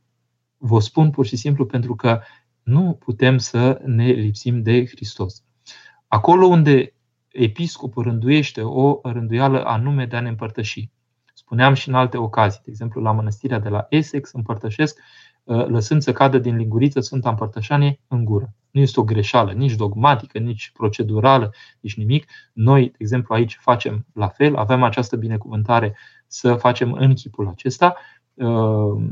[0.56, 2.20] vă spun pur și simplu pentru că
[2.62, 5.42] nu putem să ne lipsim de Hristos.
[6.08, 6.94] Acolo unde
[7.28, 10.90] episcopul rânduiește o rânduială anume de a ne împărtăși.
[11.34, 16.02] Spuneam și în alte ocazii, de exemplu la mănăstirea de la Essex împărtășesc Uh, lăsând
[16.02, 18.54] să cadă din linguriță Sfânta Împărtășanie în gură.
[18.70, 22.26] Nu este o greșeală, nici dogmatică, nici procedurală, nici nimic.
[22.52, 25.96] Noi, de exemplu, aici facem la fel, avem această binecuvântare
[26.26, 27.96] să facem în chipul acesta.
[28.34, 29.02] Uh,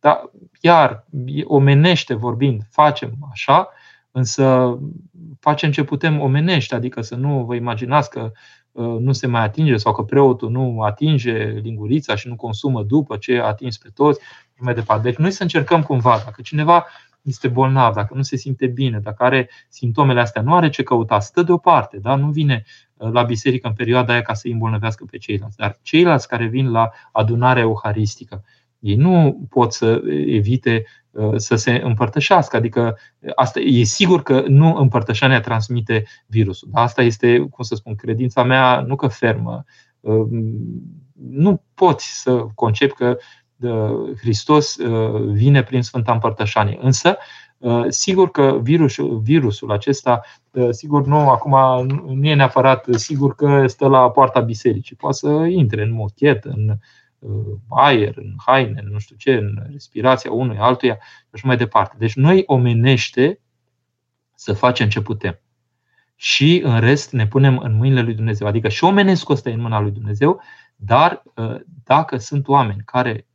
[0.00, 0.30] da,
[0.60, 1.06] iar,
[1.44, 3.68] omenește vorbind, facem așa,
[4.10, 4.78] însă
[5.40, 8.32] facem ce putem omenește, adică să nu vă imaginați că
[8.72, 13.16] uh, nu se mai atinge sau că preotul nu atinge lingurița și nu consumă după
[13.16, 14.20] ce a atins pe toți
[14.60, 15.02] mai departe.
[15.02, 16.86] Deci noi să încercăm cumva, dacă cineva
[17.22, 21.20] este bolnav, dacă nu se simte bine, dacă are simptomele astea, nu are ce căuta,
[21.20, 22.14] stă deoparte, da?
[22.14, 22.64] nu vine
[22.96, 25.56] uh, la biserică în perioada aia ca să îi îmbolnăvească pe ceilalți.
[25.56, 28.44] Dar ceilalți care vin la adunarea euharistică,
[28.78, 32.56] ei nu pot să evite uh, să se împărtășească.
[32.56, 32.98] Adică
[33.34, 36.68] asta e sigur că nu împărtășania transmite virusul.
[36.72, 36.80] Da?
[36.80, 39.64] Asta este, cum să spun, credința mea, nu că fermă.
[40.00, 40.26] Uh,
[41.12, 43.16] nu poți să concep că
[44.20, 46.78] Hristos uh, vine prin Sfânta Împărtășanie.
[46.80, 47.16] Însă,
[47.58, 50.20] uh, sigur că virusul, virusul acesta,
[50.50, 54.96] uh, sigur nu, acum nu e neapărat sigur că stă la poarta bisericii.
[54.96, 56.76] Poate să intre în mochet, în,
[57.68, 61.94] aer, în haine, nu știu ce, în respirația unui altuia și așa mai departe.
[61.98, 63.40] Deci noi omenește
[64.34, 65.40] să facem ce putem.
[66.16, 68.46] Și în rest ne punem în mâinile lui Dumnezeu.
[68.46, 70.40] Adică și omenesc ăsta e în mâna lui Dumnezeu,
[70.76, 71.22] dar
[71.84, 73.27] dacă sunt oameni care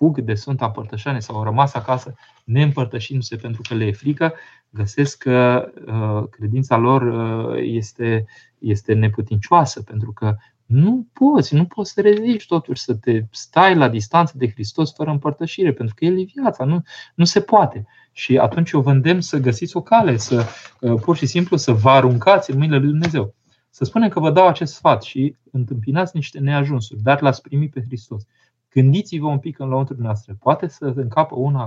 [0.00, 2.14] fug de Sfânta Părtășanie sau au rămas acasă
[2.44, 4.34] neîmpărtășindu-se pentru că le e frică,
[4.70, 8.26] găsesc că uh, credința lor uh, este,
[8.58, 10.36] este neputincioasă, pentru că
[10.66, 15.10] nu poți, nu poți să reziști totuși să te stai la distanță de Hristos fără
[15.10, 16.82] împărtășire, pentru că El e viața, nu,
[17.14, 17.86] nu se poate.
[18.12, 20.46] Și atunci eu vă îndemn să găsiți o cale, să
[20.80, 23.34] uh, pur și simplu să vă aruncați în mâinile lui Dumnezeu.
[23.70, 27.82] Să spunem că vă dau acest sfat și întâmpinați niște neajunsuri, dar l-ați primit pe
[27.86, 28.22] Hristos.
[28.70, 30.36] Gândiți-vă un pic în lăuntru noastră.
[30.40, 31.64] Poate să încapă una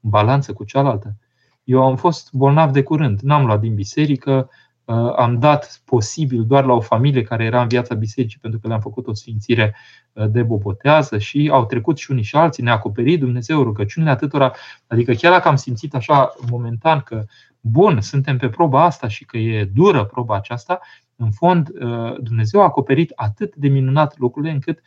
[0.00, 1.16] în balanță cu cealaltă.
[1.64, 4.50] Eu am fost bolnav de curând, n-am luat din biserică,
[4.84, 8.68] uh, am dat posibil doar la o familie care era în viața bisericii pentru că
[8.68, 9.76] le-am făcut o sfințire
[10.12, 14.52] uh, de bobotează și au trecut și unii și alții, ne-a acoperit Dumnezeu rugăciunile atâtora.
[14.86, 17.24] Adică chiar dacă am simțit așa momentan că
[17.60, 20.80] bun, suntem pe proba asta și că e dură proba aceasta,
[21.16, 24.82] în fond, uh, Dumnezeu a acoperit atât de minunat lucrurile încât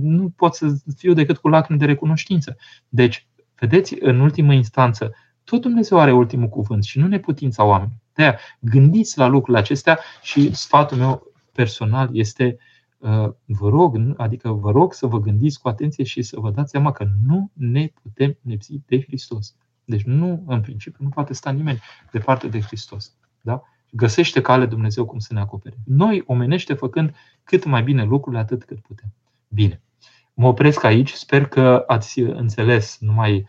[0.00, 2.56] nu pot să fiu decât cu lacrimi de recunoștință.
[2.88, 5.14] Deci, vedeți, în ultimă instanță,
[5.44, 7.98] tot Dumnezeu are ultimul cuvânt și nu neputința oamenilor.
[8.12, 12.56] De aia, gândiți la lucrurile acestea și sfatul meu personal este
[12.98, 16.70] uh, vă rog, adică vă rog să vă gândiți cu atenție și să vă dați
[16.70, 19.54] seama că nu ne putem nepsi de Hristos.
[19.84, 21.80] Deci nu, în principiu, nu poate sta nimeni
[22.12, 23.16] departe de Hristos.
[23.40, 23.62] Da?
[23.90, 25.76] Găsește cale Dumnezeu cum să ne acopere.
[25.84, 29.12] Noi, omenește, făcând cât mai bine lucrurile, atât cât putem.
[29.48, 29.82] Bine.
[30.34, 31.12] Mă opresc aici.
[31.12, 33.46] Sper că ați înțeles numai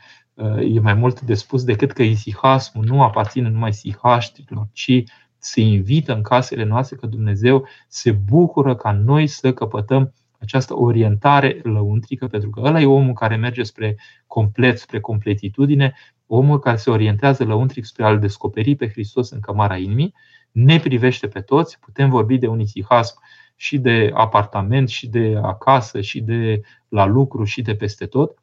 [0.59, 5.03] e mai mult de spus decât că isihasmul nu aparține numai sihaștilor, ci
[5.37, 11.59] se invită în casele noastre că Dumnezeu se bucură ca noi să căpătăm această orientare
[11.63, 13.97] lăuntrică, pentru că ăla e omul care merge spre
[14.27, 15.93] complet, spre completitudine,
[16.31, 20.13] omul care se orientează lăuntric spre a-L descoperi pe Hristos în cămara inimii,
[20.51, 23.19] ne privește pe toți, putem vorbi de un isihasm
[23.55, 28.39] și de apartament, și de acasă, și de la lucru, și de peste tot,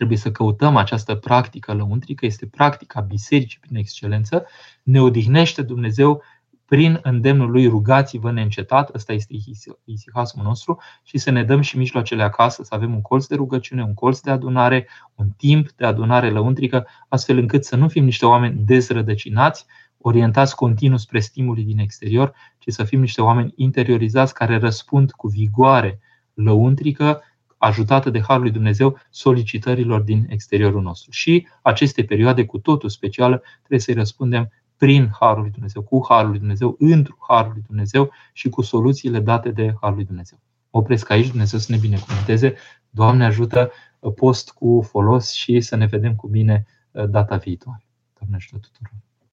[0.00, 4.46] Trebuie să căutăm această practică lăuntrică, este practica bisericii prin excelență.
[4.82, 6.22] Ne odihnește Dumnezeu
[6.70, 9.34] prin îndemnul lui rugați-vă neîncetat, ăsta este
[9.84, 13.82] isihasmul nostru, și să ne dăm și mijloacele acasă, să avem un colț de rugăciune,
[13.82, 18.26] un colț de adunare, un timp de adunare lăuntrică, astfel încât să nu fim niște
[18.26, 19.66] oameni dezrădăcinați,
[19.98, 25.28] orientați continuu spre stimuli din exterior, ci să fim niște oameni interiorizați care răspund cu
[25.28, 26.00] vigoare
[26.34, 27.22] lăuntrică
[27.58, 31.10] ajutată de Harul lui Dumnezeu solicitărilor din exteriorul nostru.
[31.10, 36.30] Și aceste perioade cu totul specială trebuie să-i răspundem prin Harul lui Dumnezeu, cu Harul
[36.30, 40.38] lui Dumnezeu, într Harul lui Dumnezeu și cu soluțiile date de Harul lui Dumnezeu.
[40.70, 42.54] Opresc aici, Dumnezeu să ne binecuvânteze.
[42.90, 43.70] Doamne ajută
[44.14, 47.86] post cu folos și să ne vedem cu bine uh, data viitoare.
[48.18, 49.09] Doamne ajută tuturor!